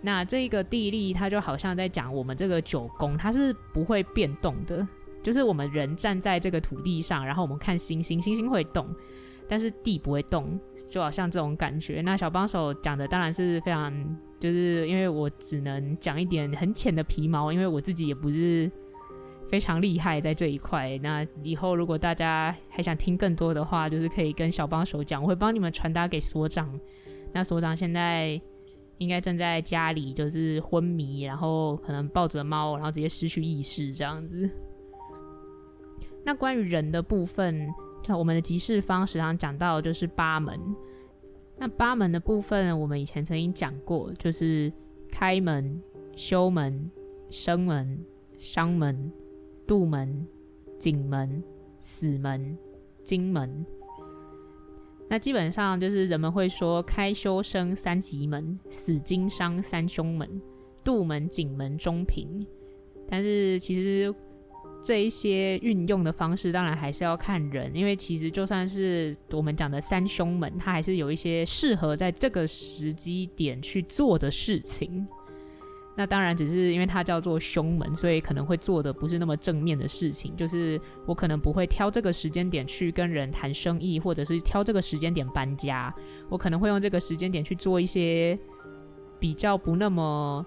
[0.00, 4.86] 那这个地利，它就好像在讲我们这个九宫，它是不会变动的。
[5.22, 8.86] 就是我们人站在这个土地上，然后我们看星星，星星会动，
[9.48, 10.58] 但是地不会动，
[10.88, 12.00] 就好像这种感觉。
[12.02, 13.92] 那小帮手讲的当然是非常。
[14.42, 18.68] 就是因为我只能讲一点很浅的皮毛，因为我自己也不是
[19.48, 20.98] 非常厉害在这一块。
[20.98, 26.68] 那以后如果大家还想听更多的话，就是可以跟小帮手讲，我会帮你们传达给所长。
[27.32, 28.40] 那所长现在
[28.98, 34.50] 应该正在家里，就是昏迷，然后可能抱着猫，然后直接失去意识这样子。
[36.24, 37.68] 那关于人的部分，
[38.16, 40.58] 我们的集市方时常讲到，就是八门。
[41.58, 44.72] 那八门的部分，我们以前曾经讲过，就是
[45.10, 45.82] 开门、
[46.14, 46.90] 修门、
[47.28, 47.98] 生门、
[48.38, 49.10] 伤门、
[49.66, 50.26] 杜门、
[50.78, 51.42] 景门、
[51.78, 52.56] 死门、
[53.02, 53.66] 金门。
[55.08, 60.40] 那基本上就是人们会说开、修、生三吉门，死、金、伤三凶门，
[60.84, 62.40] 杜门、景门、中平。
[63.08, 64.14] 但是其实。
[64.84, 75.06] 这一些运用的方式，当然还是要看人，因为其实就算是我们讲的三凶门，它还是有一些适合在这个时机点去做的事情。
[75.94, 80.34] 那当然只是因为它叫做凶门，所以可能会做的不是那么正面的事情。
[80.36, 85.94] 就是我可能不会挑这个时间点去跟人谈生意，或者是挑这个时间点搬家。
[86.28, 88.36] 我可能会用这个时间点去做一些
[89.20, 90.44] 比较不那么。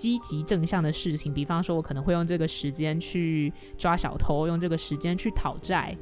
[0.00, 5.94] 积极正向的事情，比方说，我可能会用这个时间去抓小偷，用这个时间去讨债，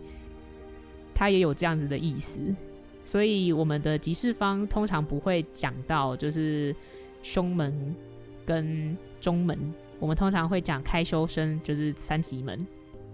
[1.13, 2.39] 他也有这样子的意思。
[3.03, 6.73] 所以，我们的集市方通常不会讲到就是
[7.25, 7.93] 凶门
[8.47, 9.59] 跟中门，
[9.99, 12.65] 我们通常会讲开修生，就是三级门。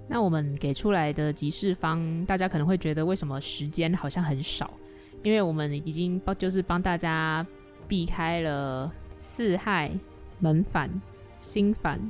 [0.07, 4.71] 那我们给出来的集市方，大家可能会觉得为什么时间好像很少？
[5.23, 7.47] 因为我们已经帮就是帮大家
[7.89, 8.93] 避开了
[9.23, 9.91] 四害。
[10.39, 10.91] 门反、
[11.37, 12.01] 心反、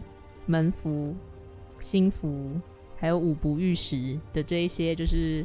[0.46, 1.14] 门符、
[1.78, 2.60] 星符，
[2.96, 5.44] 还有五不遇时的这一些，就是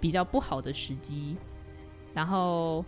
[0.00, 1.36] 比较不好的时机。
[2.14, 2.84] 然后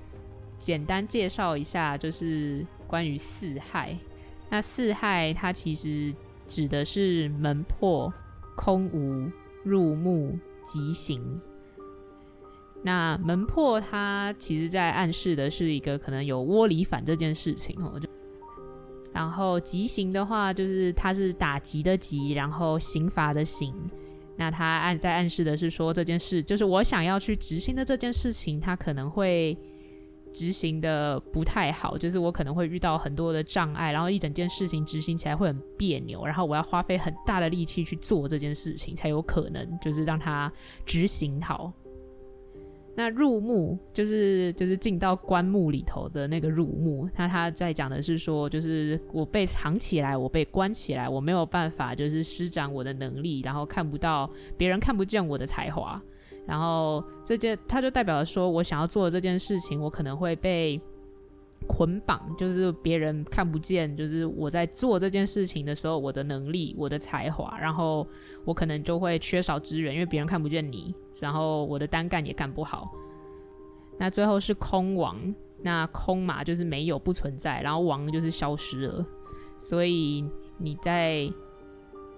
[0.59, 3.97] 简单介绍一下，就是关于四害。
[4.51, 6.15] 那四害它其实
[6.47, 8.13] 指的是门破、
[8.57, 9.31] 空无、
[9.65, 11.41] 入木、吉行。
[12.83, 18.09] 那门破它其实在暗示的是一个可能有窝里反这件事情哦，就。
[19.15, 23.73] 然后吉刑的话，就是它是打击的击，然后刑罚的刑。
[24.37, 29.57] 那它暗在暗示的是说，这件事就是我想要去执行的这件事情，它可能会
[30.33, 40.53] 执行的不太好，就是我可能会遇到很多的障碍，然后一整件事情执行起来会很别扭，然后我要花费很大的力气去做这件事情，才有可能就是让它
[40.85, 41.73] 执行好。
[42.95, 56.01] 那入墓就是就是进到棺木里头的那个入墓，那他在讲的是说，就是我被藏起来，我被关起来，我没有办法就是施展我的能力，然后看不到别人看不见我的才华，
[56.47, 60.81] 然后这件他就代表说我想要做的这件事情，我可能会被。
[61.67, 68.07] 捆绑就是别人看不见，就是我在做这件事情的时候，我的能力、我的才华，然后
[68.45, 72.93] 我可能就会缺少资源，因为别人看不见你，然后我的单干也干不好。
[73.99, 75.17] 那最后是空王，
[75.63, 79.07] 那空嘛就是没有、不存在，然后王就是消失了。
[79.59, 80.25] 所以
[80.59, 81.27] 你在，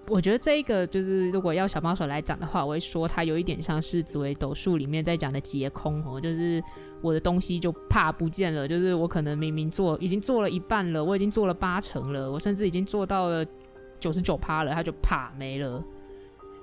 [0.08, 6.62] 我觉得这一个就是如果要小帮手来讲的话，我会说它有一点像是紫微斗数里面在讲的劫空哦，就是。
[7.00, 13.44] 我的东西就怕不见了，就是我可能明明做已经做了一半了，我已经做了八成了，我甚至已经做到了
[14.00, 15.82] 九十九趴了，它就怕没了。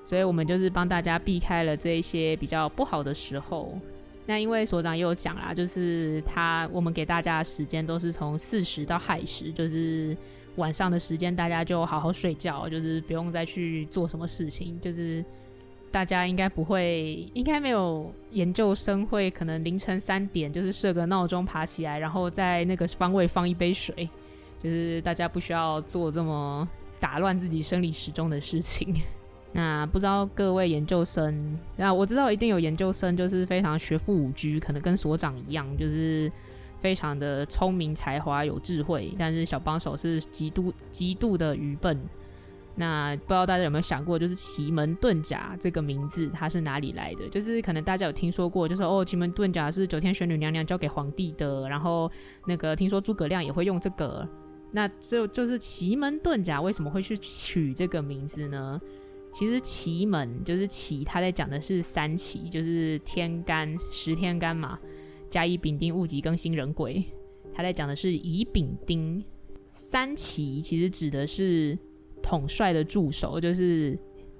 [0.04, 3.80] 所以我们就是帮大家避开了这一些比较不好的时候。
[4.26, 10.16] 那因为所长也有讲啦，就是他我们给大家的时间都是从四十到亥时，就是
[10.56, 14.80] 晚上的时间，大家就好好睡觉，就是不用再去做什么事情。
[14.82, 15.24] 就是
[15.94, 24.10] 大家应该不会，应该没有研究生会可能凌晨三点就是设个闹钟爬起来，然后在那个方位放一杯水，
[24.60, 26.68] 就是大家不需要做这么
[27.00, 28.92] 打乱自己生理时钟的事情。
[29.52, 36.28] 那不知道各位研究生，那我知道一定有研究生，就是非常学富五车，可能跟所长一样，就是
[36.80, 42.02] 非常的聪明才华有智慧，但是小帮手是极度极度的愚笨。
[42.76, 47.30] 那不知道大家有没有想过，就是奇门遁甲这个名字它是哪里来的？
[47.30, 52.12] 就是可能大家有听说过，就是哦，奇门遁甲是九天玄女娘娘交给皇帝的，然后
[52.48, 54.28] 那个听说诸葛亮也会用这个，
[54.72, 58.82] 那就就是奇门遁甲为什么会去取这个名字呢？
[59.32, 64.80] 其实奇门就是奇，他在讲的是三奇，就是天干十天干嘛，
[65.30, 67.04] 甲乙丙丁戊己庚辛壬癸。
[67.54, 69.24] 他在讲的是乙丙丁
[69.72, 71.78] 三奇，其实指的是
[72.24, 73.96] 统帅的助手，就是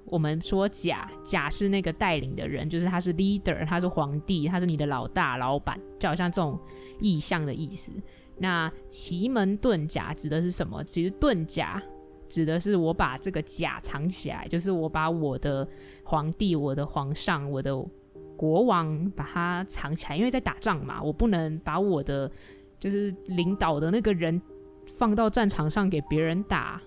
[0.06, 6.58] 我们说甲，甲是那个带领的人，就是他是 leader，他是皇帝，他是你的老大老板，就好像这种
[6.98, 7.92] 意象的意思。
[8.38, 10.82] 那奇门遁甲指的是什么？
[10.82, 11.80] 其实遁甲。
[12.26, 15.68] 指的是我把这个甲藏起来，就是我把我的
[16.02, 17.70] 皇帝、我的皇上、我的
[18.36, 22.28] 国王把它藏起来，因为在打仗嘛，我不能把我的
[22.76, 24.40] 就是领导的那个人
[24.84, 26.82] 放到战场上给别人打。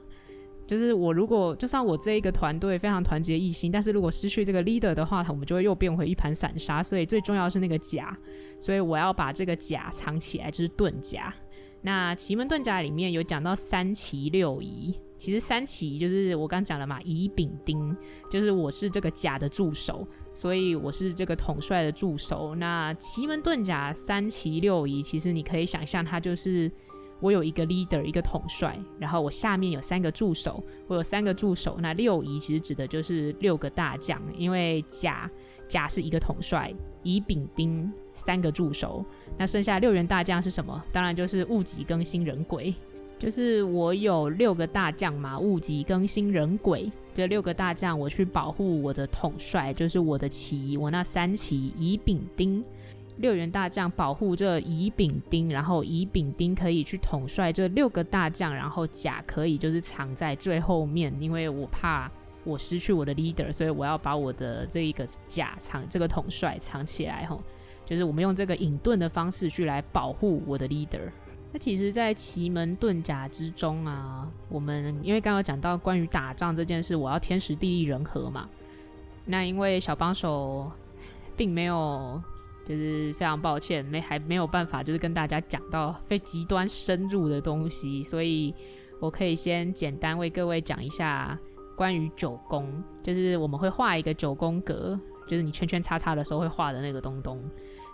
[0.67, 6.83] 就是我如果就算我这一个团队非常团结一心，但是如果失去这个 leader 的话，我们就会又变回一盘散沙。
[6.83, 8.15] 所以最重要是那个甲，
[8.59, 11.33] 所以我要把这个甲藏起来，就是遁甲。
[11.81, 14.93] 那奇门遁甲里面有讲到三奇六仪。
[15.17, 17.95] 其实三奇就是我刚讲了嘛，乙丙丁，
[18.29, 22.53] 就是我是这个甲的助手，所以我是这个统帅的助手。
[22.53, 26.71] 那奇门遁甲三奇六仪，其实你可以想象，它就是
[27.19, 31.77] 我有一个 leader，一个统帅，然后我下面有三个助手，我有三个助手。
[31.79, 35.29] 那六仪其实指的就是六个大将，因为甲
[35.67, 39.03] 甲是一个统帅，乙丙丁三个助手，
[39.37, 40.83] 那剩下六员大将是什么？
[40.91, 42.73] 当然就是戊己庚辛壬癸。
[43.19, 52.63] 就是我有六个大将嘛，戊己庚辛壬癸这六个大将，我去保护我的统帅，就是我的奇，我那三奇乙丙丁
[53.17, 62.09] 六员大将保护这乙丙丁，然后乙丙丁可以去统帅这六个大将，然后甲可以就是藏在最后面，因为我怕
[62.43, 67.41] 我失去我的 leader，所以我要把我的这一个甲藏这个统帅藏起来吼，
[67.85, 71.11] 就是我们用这个隐遁的方式去来保护我的 leader。
[71.51, 78.49] 那其实，在奇门遁甲之中啊，我们因为刚刚讲到关于打仗这件事，我要天时地利人和嘛。
[79.25, 80.69] 那因为小帮手
[81.37, 82.21] 并没有，
[82.67, 88.53] 就是非常抱歉，没还没有办法，就是跟大家讲到非极端深入的东西，所以
[88.99, 91.39] 我可以先简单为各位讲一下
[91.77, 97.41] 关于九宫，就是我们会画一个九宫格，就是你圈圈叉叉的时候会画的那个东东。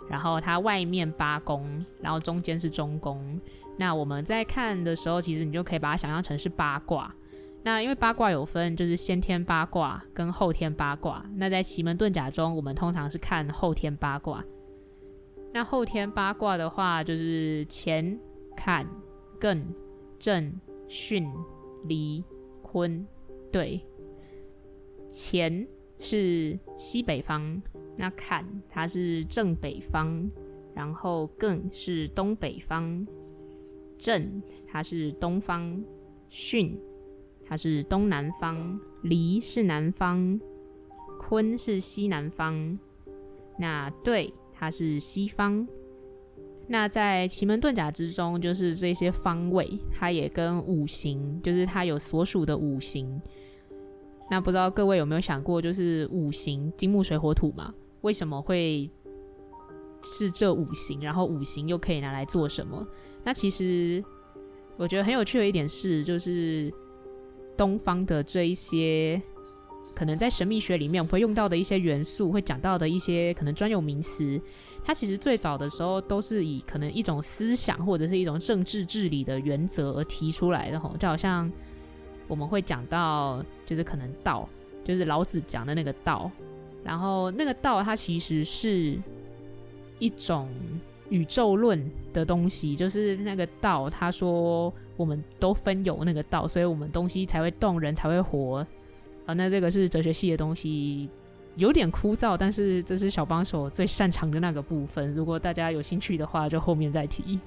[0.06, 3.40] 然后它外面八宫，然后中间是中宫。
[3.78, 7.14] 那我们在看的时候，其实你就可以把它想象成是八卦。
[7.62, 11.24] 那因为八卦有分，就是先天八卦跟后天八卦。
[11.36, 14.44] 那在奇门遁甲中，我们通常是看后天八卦。
[15.54, 18.18] 那后天八卦的话，就是乾、
[18.56, 18.84] 坎、
[19.38, 19.62] 艮、
[20.18, 20.52] 震、
[20.88, 21.32] 巽、
[21.84, 22.24] 离、
[22.60, 23.06] 坤。
[23.52, 23.80] 对，
[25.08, 25.64] 乾
[26.00, 27.62] 是西北方。
[27.96, 30.28] 那坎它是正北方，
[30.74, 33.06] 然后艮是东北方，
[33.96, 35.80] 震它是东方，
[36.32, 36.76] 巽
[37.46, 40.40] 它是东南方，离是南方，
[41.16, 42.76] 坤是西南方，
[43.56, 44.34] 那兑
[44.64, 45.66] 它是西方。
[46.66, 53.20] 那在奇门遁甲之中，就是这些方位，它也跟五行，就是它有所属的五行。
[54.30, 57.74] 那不知道各位有没有想过，就是五行金木水火土嘛？
[58.00, 58.90] 为什么会
[60.02, 61.02] 是这五行？
[61.02, 62.88] 然后五行又可以拿来做什么？
[63.22, 64.02] 那其实
[64.78, 66.72] 我觉得很有趣的一点是，就是
[67.58, 69.20] 东方的这一些
[69.94, 74.40] 可能在神秘学里面我们会用到的一些元素，会讲到的一些可能专有名词，
[74.84, 81.50] 它其实最早的时候都是以可能一种思想或者是一种政治治理的原则而提出来的吼，就好像
[82.26, 84.48] 我们会讲到，就是可能道，
[84.84, 86.30] 就是老子讲的那个道。
[86.82, 89.00] 然后那个道，它其实是
[89.98, 90.48] 一种
[91.08, 98.66] 宇宙论的东西，就是那个道，他说我们都分有那个道，所以我们东西才会动，人才会活
[99.26, 101.08] 啊，那这个是哲学系的东西，
[101.56, 105.14] 有点枯燥，但是这是小帮手最擅长的那个部分。
[105.14, 107.38] 如果大家有兴趣的话，就后面再提。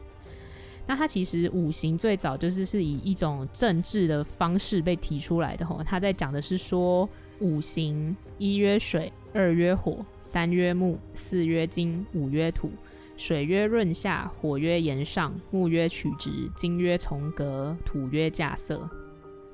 [0.86, 7.08] 那它其实五行最早就是是以一种政治的方式被提出来的吼，他在讲的是说
[7.40, 12.72] 五行一曰水，二曰火，三曰木，四曰金，五曰土。
[13.18, 18.88] 水曰润下，火曰炎上，木曰曲直，金曰从革，土曰稼色。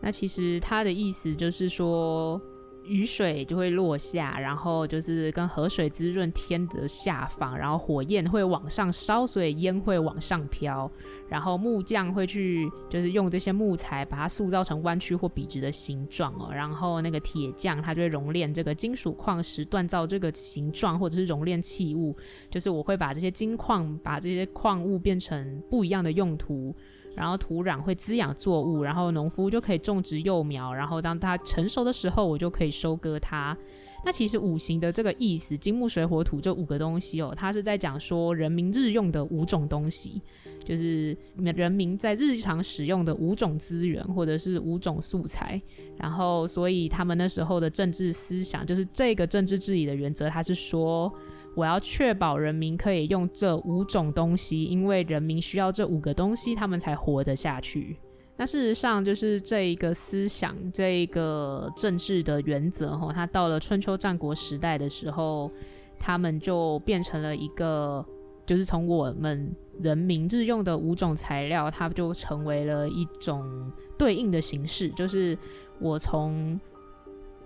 [0.03, 2.39] 那其实它的意思就是说。
[2.85, 10.91] 雨水就会落下，然后就是跟河水滋润天的下方，然后火焰会往上烧，所以烟会往上飘。
[11.29, 16.49] 然后木匠会去，就是用这些木材把它塑造成弯曲或笔直的形状哦。
[16.53, 22.13] 然后那个铁匠他就会熔炼这个金属矿石，锻造这个形状，或者是熔炼器物。
[22.49, 26.75] 就是我会把这些金矿，把这些矿物变成不一样的用途。
[27.16, 33.57] 然后土壤会滋养作物，然后农夫就可以种植幼苗，然后当它成熟的时候，我就可以收割它。
[34.05, 40.22] 那其实五行的这个意思，金木水火土这五个东西哦，它是在讲说人民日用的五种东西，
[40.66, 45.61] 就是人民在日常使用的五种资源或者是五种素材。
[45.97, 51.14] 然后，所以他们那时候的政治思想，就是这个政治治理的原则，它是说。
[51.55, 57.97] 我要确保人民可以用这五种东西，因为人民需要这五个东西，他们才活得下去。
[58.35, 65.51] 那事实上，就是这一个思想，这一个政治的原则，哈，它到了春秋战国时代的时候，
[65.99, 68.03] 他们就变成了一个，
[68.47, 74.89] 就是从我们人民日用的五种材料，它就成为了一种对应的形式。
[74.89, 75.37] 就是
[75.79, 76.59] 我从，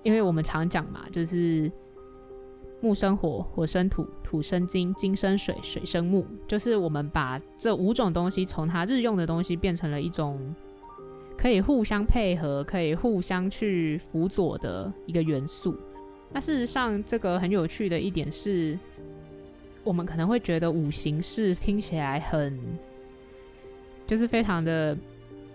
[0.03, 1.69] 因为我们常讲嘛，就是。
[2.79, 6.25] 木生火，火生土，土生金，金生水，水生木。
[6.47, 10.55] 就是我们把这五种东西从它日用的东西变成了一种
[11.37, 15.75] 可以互相配合、可以互相去辅佐的一个元素。
[16.31, 18.77] 那事实上，这个很有趣的一点是，
[19.83, 22.59] 我们可能会觉得五行是听起来很，
[24.05, 24.97] 就是非常的。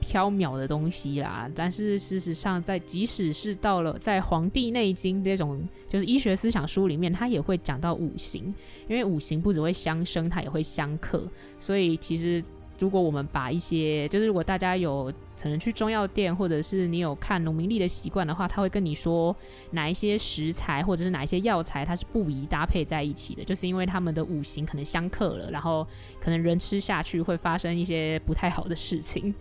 [0.02, 8.54] 缥缈的东西啦，但是事实上，在即使是到了在《黄帝内经》这种就是医学思想书里面，它也会讲到五行，
[8.88, 11.26] 因为五行不只会相生，它也会相克。
[11.58, 12.42] 所以其实
[12.78, 19.34] 如果我们把一些，就是如果大家有可能去中药店，或者是你有看农民历的习惯的话，他会跟你说
[19.70, 25.86] 哪一些食材或者是哪一些药材它是不宜搭配在一起的，就是因为他们的五行可能相克了，然后
[26.20, 29.32] 可能人吃下去会发生一些不太好的事情。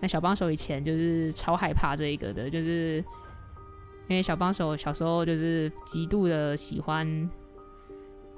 [0.00, 3.04] 那小帮手以前就是超害怕这一个的，就是
[4.08, 7.28] 因为小帮手小时候就是极度的喜欢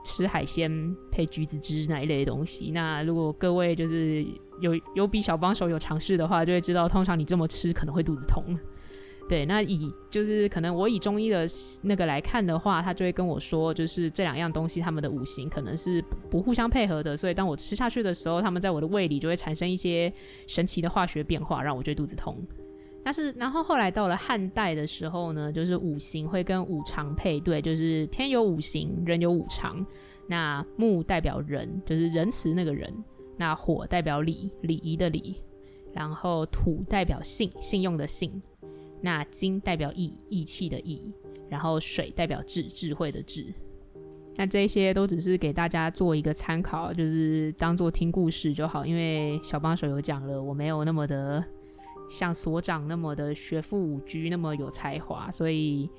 [0.05, 2.71] 吃海鲜配橘子汁那一类的东西。
[2.71, 4.25] 那如果各位就是
[4.61, 8.45] 有有比小帮手有尝试的话，就会知道，通常你这么吃可能会肚子痛。
[9.29, 11.47] 对，那以就是可能我以中医的
[11.83, 20.13] 那个来看的话，他就会跟我说，就是这两样东西他们的五行可能是不互相配合的，所以当我吃下去的时候，他们在我的胃里就会产生一些
[20.47, 22.37] 神奇的化学变化，让我觉得肚子痛。
[23.05, 29.85] 但是然后后来到了汉代的时候呢，就是五行会跟五常配对，就是天有五行，人有五常。
[30.27, 32.91] 那木代表仁，就是仁慈那个仁；
[33.39, 35.37] 那火代表礼，礼仪的礼；
[35.95, 38.31] 然后土代表信，信用的信。
[39.01, 41.13] 那金代表义，义气的义，
[41.49, 43.47] 然后水代表智，智慧的智。
[44.37, 48.87] 那这些都只是给大家做一个参考，就是当做听故事就好。
[48.87, 51.45] 因为小帮手有讲了，我没有那么的
[52.11, 55.91] 像所长那么的学富五车，那么有才华，所以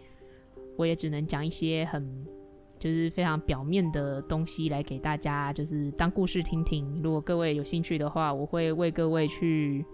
[0.78, 2.26] 我也只能讲一些很
[2.78, 7.02] 就是非常表面的东西来给大家，就是当故事听听。
[7.04, 9.86] 如果各位有兴趣的话，我会为各位去。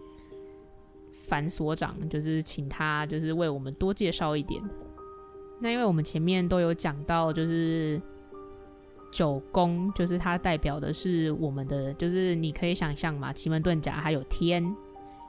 [1.26, 4.61] 樊所长就是请他，就是为我们多介绍一点。
[5.59, 7.99] 那因为我们前面都有讲到，就是
[9.11, 14.63] 九宫，就是它代表的是我们的，就是你可以想象嘛，奇门遁甲还有天，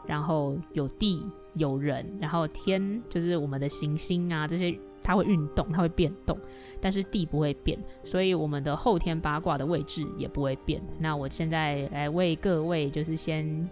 [0.05, 1.25] 然后有地
[1.55, 6.37] 有人，然后天就是我们的行星啊，这些它会运动，它会变动，
[6.81, 10.83] 但是地不会变，所以我们的后天八卦的位置也不会变。
[10.99, 13.69] 那我现在来为各位，就是先。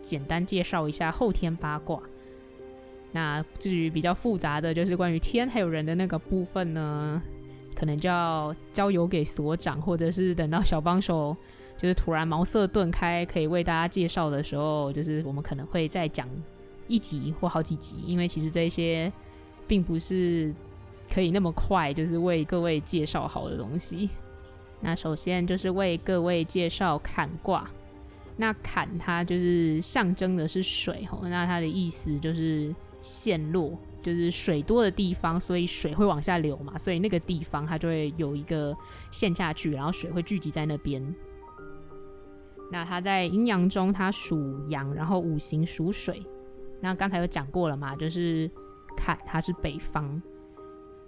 [0.00, 2.00] 简单介绍一下后天八卦。
[3.12, 7.20] 那至于比较复杂的就是关于天还有人的那个部分呢，
[7.74, 11.36] 可能就要交由给所长，或者是等到小帮手
[11.76, 16.28] 就是突然茅塞顿开，可以为大家介绍的时候，就是我们可能会再讲
[16.86, 19.12] 一集或好几集，因为其实这些
[19.66, 20.54] 并不是
[21.12, 24.08] 可以那么快就是为各位介绍好的东西。
[24.80, 27.68] 那首先就是为各位介绍坎卦。
[28.40, 38.74] 那坎它就是象征的是水吼，那它的意思就是陷落，就是水多的地方，所以水会往下流嘛，所以那个地方它就会有一个
[39.10, 41.14] 陷下去，然后水会聚集在那边。
[42.72, 46.24] 那它在阴阳中，它属阳，然后五行属水。
[46.80, 48.50] 那刚才有讲过了嘛，就是
[48.96, 50.22] 坎，它是北方，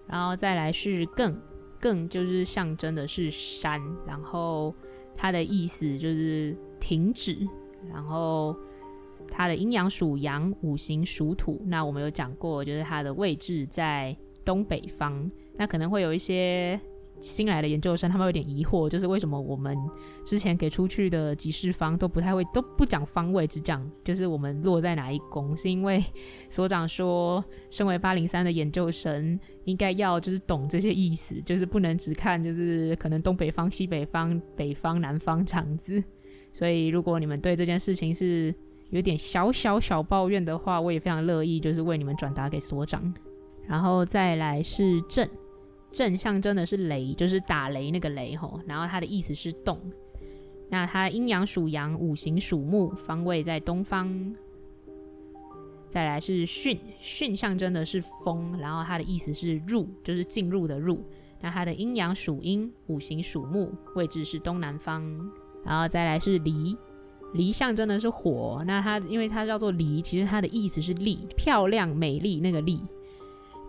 [0.06, 1.34] 然后再来是艮，
[1.80, 4.74] 艮就是象征的是山，然后
[5.16, 7.38] 它的意思就是停止，
[7.88, 8.56] 然后
[9.28, 11.60] 它的阴阳属阳，五行属土。
[11.66, 16.80] 那我们有讲过，就是它的位置在东北方，那可能会有一些。
[17.22, 19.78] 新来的研究生，他们有点疑惑，就是为什么我们
[20.24, 26.04] 之前给出去的集市方都不太会，都不讲方位，只讲就是我们落在哪一宫，是因为
[26.50, 36.02] 所长说，身为八零三的研究生，应该要就是懂这些意思，就是不能只看就是可能东北方、西北方、北方、南方这样子。
[36.52, 38.52] 所以如果你们对这件事情是
[38.90, 43.14] 有点小小小抱怨的话，我也非常乐意就是为你们转达给所长。
[43.68, 45.26] 然后再来是正。
[45.92, 49.78] 震象征的是雷，就是打雷那个雷吼，然后它的意思是动。
[50.70, 54.34] 那它阴阳属阳，五行属木，方位在东方。
[55.90, 61.04] 再来是巽，巽象征的是风，然后它的意思是入，就是进入的入。
[61.42, 65.04] 那它的阴阳属阴，五行属木，位置是东南方。
[65.64, 66.74] 然后再来是离，
[67.34, 72.80] 离象征的是火，那它因为它叫做离，其实它的意思是丽，漂亮、美丽那个丽。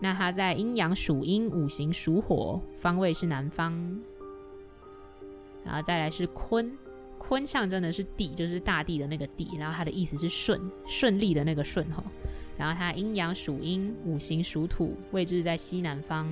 [0.04, 3.72] 那它在阴阳属阴，五行属火，方位是南方。
[5.64, 6.78] 然后再来是坤，
[7.18, 9.52] 坤象征的是地，就是大地的那个地。
[9.58, 12.04] 然后它的意思是顺，顺利的那个顺哈。
[12.58, 16.30] 然后它阴阳属阴，五行属土，位置在西南方。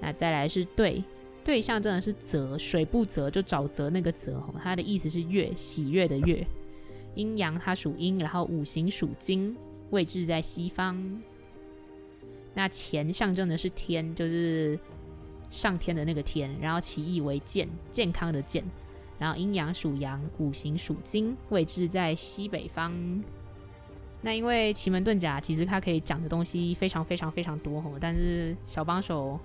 [0.00, 1.02] 那再来是兑，
[1.42, 4.54] 兑象征的是泽，水不泽就沼泽那个泽哈。
[4.62, 6.46] 它的意思是悦，喜悦的悦。
[7.16, 9.56] 阴阳它属阴，然后五行属金，
[9.90, 11.20] 位置在西方。
[12.54, 14.78] 那钱象征的是天，就是
[15.50, 18.64] 上天的那个天，然后其意为健，健康的健。
[19.18, 22.92] 然后阴阳属阳，五行属金，位置在西北方。
[24.20, 29.38] 那因为奇门遁甲其实它可以讲的东西非常非常非常多吼，但是小帮手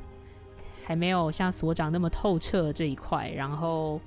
[0.84, 3.30] 还没有像所长那么透彻这一块。
[3.30, 4.00] 然后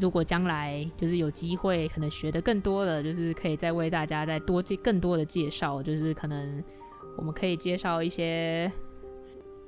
[0.00, 6.62] 如果将来就是有机会，可能学得更多的，就是可以再为大家再多介更多的介绍，就是可能。
[7.16, 8.70] 我们可以介绍一些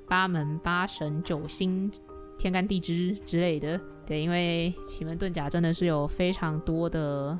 [0.06, 1.90] 八门、八神、九星、
[2.38, 3.80] 天干地支之类的。
[4.06, 7.38] 对，因为奇门遁甲真的是有非常多的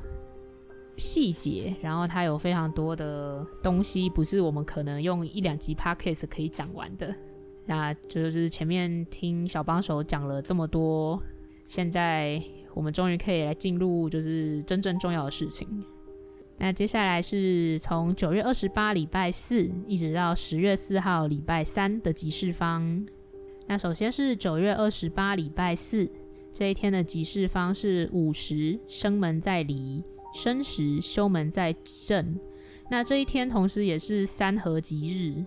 [0.97, 7.15] 细节，然后它有非常多的东西，不是我们可能用一两集 podcast 可以讲完的。
[7.65, 11.21] 那就是前面听小帮手讲了这么多，
[11.67, 12.41] 现在
[12.73, 15.67] 我们终于可以来进入就是真正重要的事情。
[16.59, 23.05] 那接下来是从九月二十八礼拜四一直到十月四号礼拜三的吉事方。
[23.65, 26.09] 那首先是九月二十八礼拜四
[26.53, 30.03] 这一天的吉事方是午时生门在离，
[30.33, 31.73] 申时休门在
[32.07, 32.37] 震。
[32.91, 35.45] 那这一天同时也是三合吉日。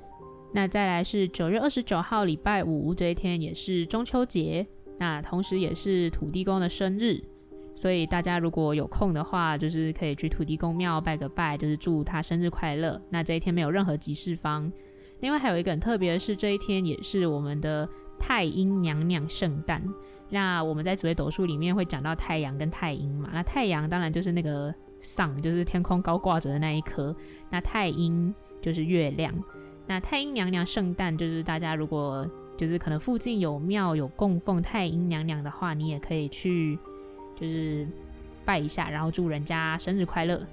[0.55, 4.67] 那再来是九月二十九号礼拜五这一天也是中秋节，
[4.99, 7.23] 那同时也是土地公的生日。
[7.75, 13.01] 所以大家如果有空的话，就是可以去土地公庙拜个拜，就是祝他生日快乐。
[13.09, 14.71] 那这一天没有任何吉事方。
[15.21, 19.83] 另外还有一个很特别的是，这一天也是我们的太阴娘娘圣诞。
[20.29, 23.31] 那我们在紫微斗数里面会讲到太阳跟太阴嘛。
[23.33, 27.15] 那太阳当然就是那个上就是天空高挂着的那一颗。
[27.51, 29.33] 那太阴就是月亮。
[29.87, 36.79] 那太阴娘娘圣诞就是大家如果就是可能附近有庙有供奉太阴娘娘的话，你也可以去。
[37.43, 37.85] 就是
[38.45, 40.47] 拜一下，然后祝人家生日快乐。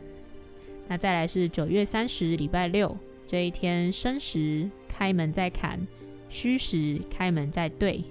[0.88, 5.80] 那再来是九月三十礼拜六这一天，申时开门在坎，
[6.30, 8.04] 戌时开门在兑。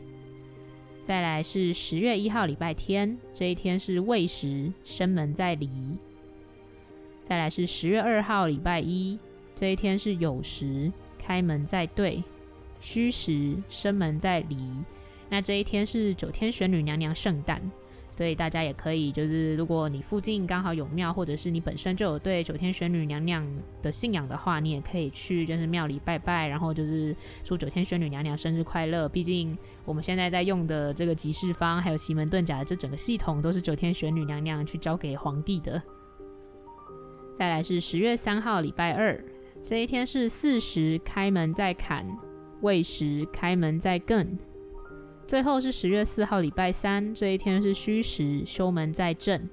[1.02, 5.68] 再来是十月一号礼拜天这一天是未时生门在离。
[7.20, 9.18] 再来是十月二号礼拜一
[9.56, 12.22] 这一天是酉时开门在兑，
[12.80, 14.56] 戌时生门在离。
[15.28, 17.60] 那这一天是九天玄女娘娘圣诞。
[18.18, 23.46] 所以大家也可以，就是如果你附近刚好有庙，或者是你本身就有对九天玄女娘娘
[23.80, 27.14] 的信仰的话，你也可以去就是庙里拜拜，然后就是
[27.44, 29.08] 祝九天玄女娘娘生日快乐。
[29.08, 35.80] 毕竟我们现在在用的这个集市方，还有奇门遁甲的这整个系统，都是九天玄女娘娘去交给皇帝的。
[37.38, 39.24] 再来是十月三号礼拜二，
[39.64, 42.04] 这一天是巳时开门在坎，
[42.62, 44.26] 未时开门在艮。
[45.28, 49.46] 最后是十月四号礼拜三，这一天是虚时休门在正。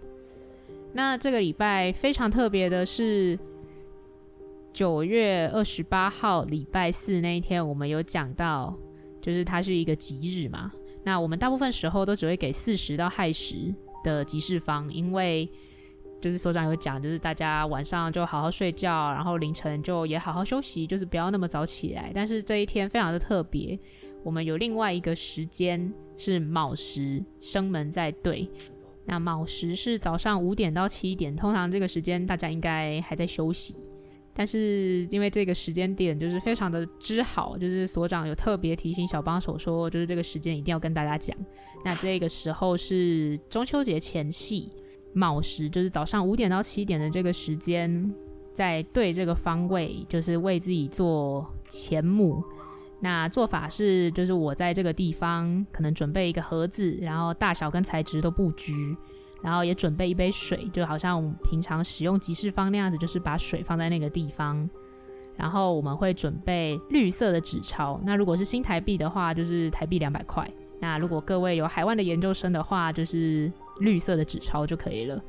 [0.93, 3.37] 那这个礼拜非常特别的是，
[4.71, 8.73] 九月二十八号礼拜四那一天，我们有讲到，
[9.21, 10.71] 就是它是一个吉日嘛。
[11.03, 15.45] 那我们大部分时候都只会给四十到亥时的吉事方，因为
[16.21, 22.13] 就是所长有讲，就是大家晚上就好好睡觉，然后凌晨就也好好休息，就是不要那么早起来。
[22.15, 23.77] 但是这一天非常的特别，
[24.25, 28.49] 我们有另外一个时间是卯时，生门在对。
[29.05, 33.75] 那卯时是早上五点到七点，通常这个时间大家应该还在休息。
[34.33, 41.37] 但是因为这个时间点就是非常的之好，就是所长有特别提醒小帮手说，就是这个时间一定要跟大家讲。
[41.85, 44.71] 那这个时候是中秋节前夕，
[45.13, 48.11] 卯时就是早上五点到七点的这个时间，
[48.55, 52.43] 在对这个方位，就是为自己做前母。
[52.99, 58.95] 那做法是，就是我在这个地方可能准备一个盒子，然后大小跟材质都布局。
[59.43, 64.67] 然后也准备一杯水，就好像我们平常使用集市方那样子，就是把水放在那个地方。
[65.35, 70.49] 然后我们会准备绿色的纸钞，那如果是新台币的话，就是台币两百块。
[70.79, 75.21] 那如果各位有海外的研究生的话，就是绿色的纸钞就可以了。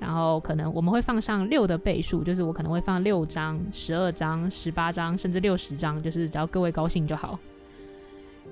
[0.00, 7.38] 然后可能我们会放上六的倍数，就是我可能会放六张、十二张、十八张，甚至六十张，就是只要各位高兴就好。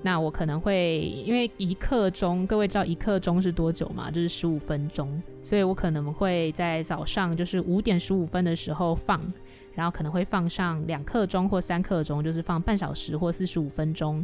[0.03, 4.11] 那我可能会，因为一刻钟，各位知道一刻钟是多久吗？
[4.11, 9.19] 就是十五分钟，所以我可能会在早上就是五点十五分的时候放，
[9.73, 14.23] 然后可能会放上两刻钟或三刻钟，就是放半小时或四十五分钟，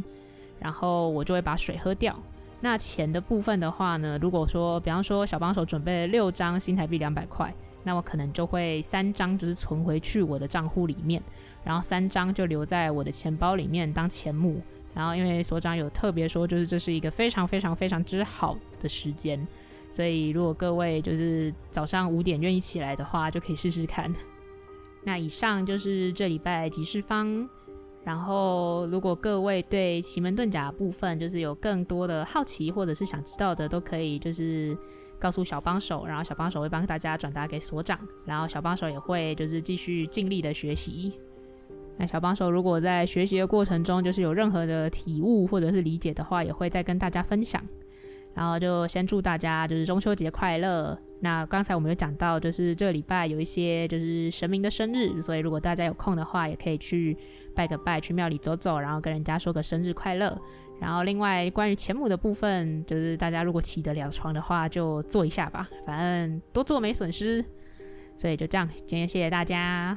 [0.60, 2.16] 然后我就会把水喝掉。
[2.64, 11.22] 那钱的部分的话呢，如果说比方说小帮手准备了六张新台币两百块，那我可能就会三张就是存回去我的账户里面，
[11.62, 14.62] 然后三张就留在我的钱包里面当钱母。
[14.94, 19.46] 然后，因为所长有特别说，就是这是一个非常非常非常之好的时间，
[19.90, 24.10] 所以如果各位就是早上五点愿意起来的话，就可以试试看。
[25.02, 27.46] 那以上就是这礼拜集市方。
[28.04, 34.76] 然后，如果各位对奇门遁甲部分就是有更多的好奇或者是想知道的，都可以就是
[35.18, 41.18] 告诉小帮手，然后小帮手会帮大家转达给所长，然后小帮手也会就是继续尽力的学习。
[41.96, 47.62] 那小帮手如果在学习的过程中，就是有任何的体悟或者是理解的话，也会再跟大家分享。
[48.34, 50.98] 然后就先祝大家就是中秋节快乐。
[51.20, 57.16] 那刚才我们有讲到，就是这个礼拜有一些就是神明的生日，所以如果大家有空的话，也可以去
[57.54, 60.38] 拜个拜，去庙里走走，然后跟人家说个生日快乐。
[60.80, 67.44] 然后另外关于钱母的部分，就是大家如果起得了床的话，就做一下吧，反正多做没损失。
[68.16, 69.96] 所以就这样，今天谢谢大家。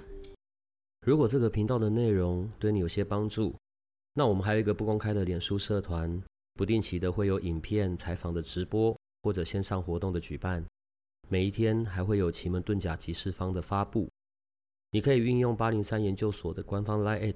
[1.05, 3.55] 如果这个频道的内容对你有些帮助，
[4.13, 6.21] 那我们还有一个不公开的脸书社团，
[6.55, 10.63] 不定期的会有影片、采访的直播或者线上活动的举办，
[11.27, 14.07] 每一天还会有奇门遁甲集市方的发布。
[14.91, 17.35] 你可以运用八零三研究所的官方 LINE，